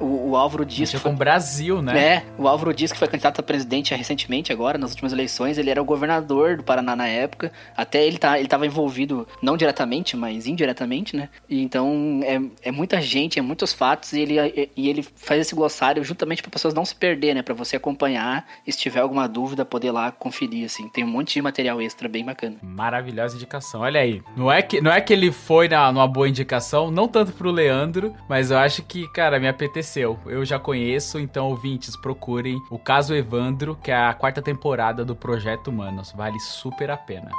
O, 0.00 0.30
o 0.30 0.36
Álvaro 0.36 0.64
Dias. 0.64 0.90
Foi- 0.92 1.00
com 1.00 1.10
o 1.10 1.18
Brasil, 1.18 1.80
né? 1.82 1.98
é, 2.16 2.24
o 2.38 2.46
Álvaro 2.48 2.72
Dias, 2.74 2.92
que 2.92 2.98
foi 2.98 3.08
candidato 3.08 3.40
a 3.40 3.42
presidente 3.42 3.94
recentemente, 3.94 4.52
agora, 4.52 4.78
nas 4.78 4.90
últimas 4.90 5.12
eleições, 5.12 5.58
ele 5.58 5.70
era 5.70 5.80
o 5.80 5.84
governador 5.84 6.56
do 6.56 6.62
Paraná 6.62 6.94
na 6.96 7.06
época. 7.06 7.52
Até 7.76 8.04
ele, 8.04 8.18
tá, 8.18 8.38
ele 8.38 8.48
tava 8.48 8.66
envolvido, 8.66 9.26
não 9.42 9.56
diretamente, 9.56 10.16
mas 10.16 10.46
indiretamente, 10.46 11.16
né? 11.16 11.28
E 11.48 11.62
então 11.62 12.20
é, 12.24 12.68
é 12.68 12.72
muita 12.72 13.00
gente, 13.00 13.38
é 13.38 13.42
muitos 13.42 13.72
fatos, 13.72 14.12
e 14.12 14.20
ele, 14.20 14.70
e 14.76 14.88
ele 14.88 15.02
faz 15.02 15.40
esse 15.40 15.54
glossário 15.54 16.02
justamente 16.04 16.42
para 16.42 16.50
pessoas 16.50 16.74
não 16.74 16.84
se 16.84 16.94
perder, 16.94 17.34
né? 17.34 17.42
Pra 17.42 17.54
você 17.54 17.76
acompanhar, 17.76 18.46
e 18.66 18.72
se 18.72 18.78
tiver 18.78 19.00
alguma 19.00 19.28
dúvida, 19.28 19.64
poder 19.64 19.90
lá 19.90 20.10
conferir, 20.12 20.64
assim. 20.66 20.88
Tem 20.88 21.04
um 21.04 21.08
monte 21.08 21.34
de 21.34 21.42
material 21.42 21.80
extra 21.80 22.08
bem 22.08 22.24
bacana. 22.24 22.56
Maravilhosa 22.62 23.36
indicação. 23.36 23.80
Olha 23.82 24.00
aí. 24.00 24.22
Não 24.36 24.50
é 24.50 24.62
que, 24.62 24.80
não 24.80 24.90
é 24.90 25.00
que 25.00 25.12
ele 25.12 25.30
foi 25.32 25.68
na, 25.68 25.90
numa 25.92 26.06
boa 26.06 26.28
indicação, 26.28 26.90
não 26.90 27.08
tanto 27.08 27.32
pro 27.32 27.50
Leandro, 27.50 28.14
mas 28.28 28.50
eu 28.50 28.58
acho 28.58 28.82
que, 28.82 29.06
cara, 29.12 29.31
me 29.38 29.48
apeteceu. 29.48 30.18
Eu 30.26 30.44
já 30.44 30.58
conheço, 30.58 31.18
então, 31.18 31.48
ouvintes, 31.48 31.96
procurem 31.96 32.62
o 32.70 32.78
caso 32.78 33.14
Evandro, 33.14 33.76
que 33.76 33.90
é 33.90 33.96
a 33.96 34.14
quarta 34.14 34.42
temporada 34.42 35.04
do 35.04 35.14
Projeto 35.14 35.68
Humanos. 35.68 36.12
Vale 36.12 36.38
super 36.40 36.90
a 36.90 36.96
pena. 36.96 37.30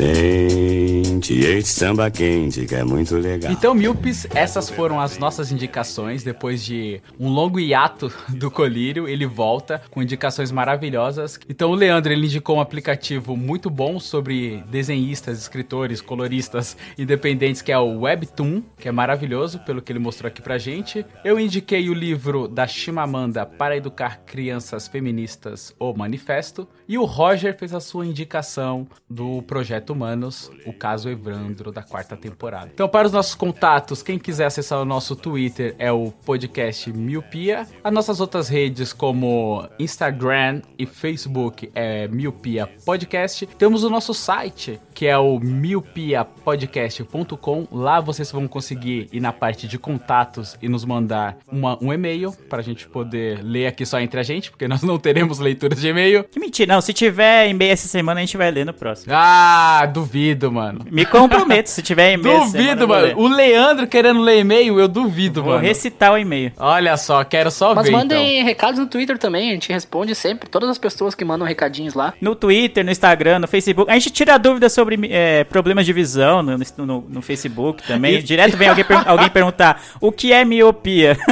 Sente 0.00 1.34
este 1.34 1.68
samba 1.68 2.10
quente 2.10 2.64
que 2.64 2.74
é 2.74 2.82
muito 2.82 3.14
legal. 3.18 3.52
Então, 3.52 3.74
Milpes, 3.74 4.26
essas 4.34 4.70
foram 4.70 4.98
as 4.98 5.18
nossas 5.18 5.52
indicações. 5.52 6.22
Depois 6.22 6.64
de 6.64 7.02
um 7.18 7.28
longo 7.28 7.60
hiato 7.60 8.10
do 8.30 8.50
Colírio, 8.50 9.06
ele 9.06 9.26
volta 9.26 9.82
com 9.90 10.02
indicações 10.02 10.50
maravilhosas. 10.50 11.38
Então, 11.50 11.70
o 11.70 11.74
Leandro 11.74 12.14
ele 12.14 12.24
indicou 12.24 12.56
um 12.56 12.62
aplicativo 12.62 13.36
muito 13.36 13.68
bom 13.68 14.00
sobre 14.00 14.64
desenhistas, 14.70 15.38
escritores, 15.38 16.00
coloristas 16.00 16.78
independentes, 16.96 17.60
que 17.60 17.70
é 17.70 17.78
o 17.78 18.00
Webtoon, 18.00 18.62
que 18.78 18.88
é 18.88 18.92
maravilhoso, 18.92 19.58
pelo 19.58 19.82
que 19.82 19.92
ele 19.92 19.98
mostrou 19.98 20.28
aqui 20.28 20.40
pra 20.40 20.56
gente. 20.56 21.04
Eu 21.22 21.38
indiquei 21.38 21.90
o 21.90 21.94
livro 21.94 22.48
da 22.48 22.66
Chimamanda 22.66 23.44
para 23.44 23.76
educar 23.76 24.22
crianças 24.24 24.88
feministas, 24.88 25.74
O 25.78 25.92
Manifesto. 25.92 26.66
E 26.90 26.98
o 26.98 27.04
Roger 27.04 27.56
fez 27.56 27.72
a 27.72 27.78
sua 27.78 28.04
indicação 28.04 28.84
do 29.08 29.42
Projeto 29.42 29.90
Humanos, 29.90 30.50
o 30.66 30.72
caso 30.72 31.08
Evandro 31.08 31.70
da 31.70 31.84
quarta 31.84 32.16
temporada. 32.16 32.68
Então, 32.74 32.88
para 32.88 33.06
os 33.06 33.12
nossos 33.12 33.36
contatos, 33.36 34.02
quem 34.02 34.18
quiser 34.18 34.46
acessar 34.46 34.80
o 34.80 34.84
nosso 34.84 35.14
Twitter 35.14 35.76
é 35.78 35.92
o 35.92 36.10
podcast 36.10 36.92
Miopia. 36.92 37.64
As 37.84 37.92
nossas 37.92 38.20
outras 38.20 38.48
redes, 38.48 38.92
como 38.92 39.68
Instagram 39.78 40.62
e 40.76 40.84
Facebook, 40.84 41.70
é 41.76 42.08
Miopia 42.08 42.68
Podcast. 42.84 43.46
Temos 43.46 43.84
o 43.84 43.88
nosso 43.88 44.12
site, 44.12 44.80
que 45.00 45.06
é 45.06 45.16
o 45.16 45.40
miopiapodcast.com. 45.40 47.66
Lá 47.72 48.00
vocês 48.00 48.30
vão 48.30 48.46
conseguir 48.46 49.08
ir 49.10 49.18
na 49.18 49.32
parte 49.32 49.66
de 49.66 49.78
contatos 49.78 50.58
e 50.60 50.68
nos 50.68 50.84
mandar 50.84 51.38
uma- 51.50 51.78
um 51.82 51.90
e-mail 51.90 52.34
para 52.50 52.60
a 52.60 52.62
gente 52.62 52.86
poder 52.86 53.42
ler 53.42 53.66
aqui 53.66 53.86
só 53.86 53.98
entre 53.98 54.20
a 54.20 54.22
gente, 54.22 54.50
porque 54.50 54.68
nós 54.68 54.82
não 54.82 54.98
teremos 54.98 55.38
leituras 55.38 55.80
de 55.80 55.88
e-mail. 55.88 56.22
Que 56.24 56.38
mentira, 56.38 56.74
não. 56.74 56.82
Se 56.82 56.92
tiver 56.92 57.48
e-mail 57.48 57.72
essa 57.72 57.88
semana, 57.88 58.20
a 58.20 58.22
gente 58.22 58.36
vai 58.36 58.50
ler 58.50 58.66
no 58.66 58.74
próximo. 58.74 59.10
Ah, 59.16 59.86
duvido, 59.90 60.52
mano. 60.52 60.84
Me 60.90 61.06
comprometo, 61.06 61.70
se 61.70 61.80
tiver 61.80 62.12
e-mail 62.12 62.36
essa 62.36 62.50
semana, 62.50 62.76
Duvido, 62.76 62.86
vou 62.86 62.96
mano. 62.96 63.18
O 63.20 63.26
Leandro 63.34 63.86
querendo 63.86 64.20
ler 64.20 64.40
e-mail, 64.40 64.78
eu 64.78 64.86
duvido, 64.86 65.42
Vou 65.42 65.52
mano. 65.54 65.64
recitar 65.64 66.12
o 66.12 66.18
e-mail. 66.18 66.52
Olha 66.58 66.94
só, 66.98 67.24
quero 67.24 67.50
só 67.50 67.74
Mas 67.74 67.86
ver. 67.86 67.92
mandem 67.92 68.44
recados 68.44 68.78
no 68.78 68.86
Twitter 68.86 69.16
também, 69.16 69.48
a 69.48 69.52
gente 69.54 69.72
responde 69.72 70.14
sempre. 70.14 70.46
Todas 70.50 70.68
as 70.68 70.76
pessoas 70.76 71.14
que 71.14 71.24
mandam 71.24 71.46
recadinhos 71.48 71.94
lá. 71.94 72.12
No 72.20 72.34
Twitter, 72.34 72.84
no 72.84 72.90
Instagram, 72.90 73.38
no 73.38 73.48
Facebook. 73.48 73.90
A 73.90 73.94
gente 73.94 74.10
tira 74.10 74.36
dúvidas 74.38 74.74
sobre 74.74 74.89
é, 75.10 75.44
problemas 75.44 75.86
de 75.86 75.92
visão 75.92 76.42
no, 76.42 76.58
no, 76.78 77.00
no 77.08 77.22
Facebook 77.22 77.82
também. 77.82 78.16
Isso. 78.18 78.26
Direto 78.26 78.56
vem 78.56 78.68
alguém, 78.68 78.84
per- 78.84 79.02
alguém 79.08 79.30
perguntar 79.30 79.82
o 80.00 80.10
que 80.10 80.32
é 80.32 80.44
miopia. 80.44 81.16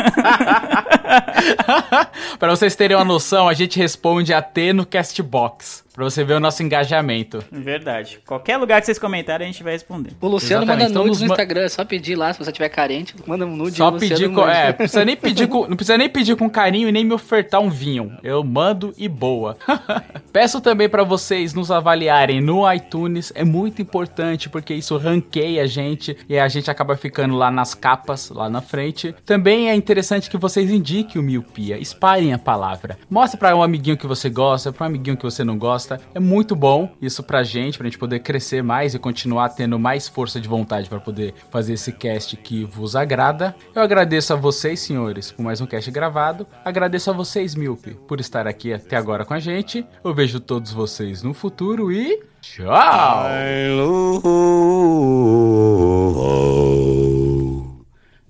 pra 2.39 2.51
vocês 2.51 2.77
terem 2.77 2.97
uma 2.97 3.05
noção, 3.05 3.49
a 3.49 3.55
gente 3.55 3.79
responde 3.79 4.33
até 4.33 4.73
no 4.73 4.87
Castbox. 4.87 5.85
Pra 5.99 6.05
você 6.05 6.23
ver 6.23 6.35
o 6.35 6.41
nosso 6.41 6.63
engajamento. 6.63 7.43
Verdade. 7.51 8.21
Qualquer 8.25 8.57
lugar 8.57 8.81
que 8.81 8.87
vocês 8.87 9.01
comentarem, 9.01 9.49
a 9.49 9.51
gente 9.51 9.65
vai 9.65 9.73
responder. 9.73 10.13
O 10.21 10.29
Luciano 10.29 10.63
Exatamente, 10.63 10.85
manda 10.85 10.91
então 10.93 11.05
nudes 11.05 11.21
no 11.23 11.27
Instagram, 11.27 11.63
é 11.63 11.69
só 11.69 11.85
pedir 11.85 12.15
lá, 12.15 12.33
se 12.33 12.39
você 12.39 12.53
tiver 12.53 12.69
carente, 12.69 13.17
manda 13.27 13.45
um 13.45 13.57
nude 13.57 13.79
Só 13.79 13.91
pedir 13.91 14.33
com. 14.33 14.49
É, 14.49 14.73
precisa 14.73 15.05
nem 15.05 15.17
pedir 15.17 15.49
com, 15.49 15.67
não 15.67 15.75
precisa 15.75 15.99
nem 15.99 16.09
pedir 16.09 16.37
com 16.37 16.49
carinho 16.49 16.89
e 16.89 16.93
nem 16.93 17.05
me 17.05 17.13
ofertar 17.13 17.61
um 17.61 17.69
vinho. 17.69 18.17
Eu 18.23 18.45
mando 18.45 18.95
e 18.97 19.09
boa. 19.09 19.57
Peço 20.33 20.61
também 20.61 20.89
pra 20.89 21.03
vocês 21.03 21.53
nos 21.53 21.69
avaliarem 21.69 22.41
no 22.41 22.73
iTunes. 22.73 23.33
É 23.35 23.43
muito 23.43 23.83
importante 23.83 24.49
porque 24.49 24.75
isso 24.75 24.97
ranqueia 24.97 25.65
a 25.65 25.67
gente 25.67 26.17
e 26.29 26.39
a 26.39 26.47
gente 26.47 26.71
acaba 26.71 26.97
ficando 26.97 27.35
lá 27.35 27.51
nas 27.51 27.75
capas, 27.75 28.31
lá 28.31 28.49
na 28.49 28.61
frente. 28.61 29.13
Também 29.27 29.69
é 29.69 29.75
interessante 29.75 30.31
que 30.31 30.37
vocês 30.37 30.71
indiquem 30.71 31.21
o 31.21 31.25
Miopia. 31.25 31.77
Espalhem 31.77 32.33
a 32.33 32.39
palavra. 32.39 32.97
Mostre 33.11 33.37
pra 33.37 33.57
um 33.57 33.65
amiguinho 33.65 33.97
que 33.97 34.07
você 34.07 34.31
gosta, 34.31 34.73
pra 34.73 34.85
um 34.85 34.91
amiguinho 34.91 35.17
que 35.17 35.25
você 35.25 35.43
não 35.43 35.59
gosta. 35.59 35.88
É 36.15 36.21
muito 36.21 36.55
bom 36.57 36.91
isso 37.01 37.23
pra 37.23 37.43
gente, 37.43 37.79
pra 37.79 37.87
gente 37.87 37.99
poder 37.99 38.21
crescer 38.21 38.63
mais 38.63 38.95
e 38.95 38.99
continuar 38.99 39.51
tendo 39.51 39.79
mais 39.79 40.09
força 40.09 40.41
de 40.41 40.49
vontade 40.49 40.89
pra 40.89 41.01
poder 41.01 41.35
fazer 41.51 41.75
esse 41.75 41.93
cast 41.93 42.37
que 42.37 42.65
vos 42.65 42.97
agrada. 42.97 43.55
Eu 43.75 43.83
agradeço 43.83 44.33
a 44.33 44.37
vocês, 44.37 44.81
senhores, 44.81 45.31
por 45.31 45.43
mais 45.43 45.61
um 45.61 45.67
cast 45.67 45.91
gravado. 45.91 46.47
Agradeço 46.65 47.11
a 47.11 47.15
vocês, 47.15 47.55
Milpe, 47.55 47.95
por 48.07 48.21
estar 48.21 48.47
aqui 48.47 48.73
até 48.73 48.97
agora 48.97 49.25
com 49.25 49.35
a 49.35 49.39
gente. 49.39 49.87
Eu 50.05 50.15
vejo 50.15 50.41
todos 50.41 50.73
vocês 50.73 51.23
no 51.23 51.33
futuro 51.33 51.93
e 51.93 52.21
tchau! 52.41 53.27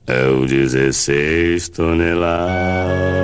É 0.07 0.27
o 0.27 0.47
16 0.47 1.69
toneladas. 1.69 3.18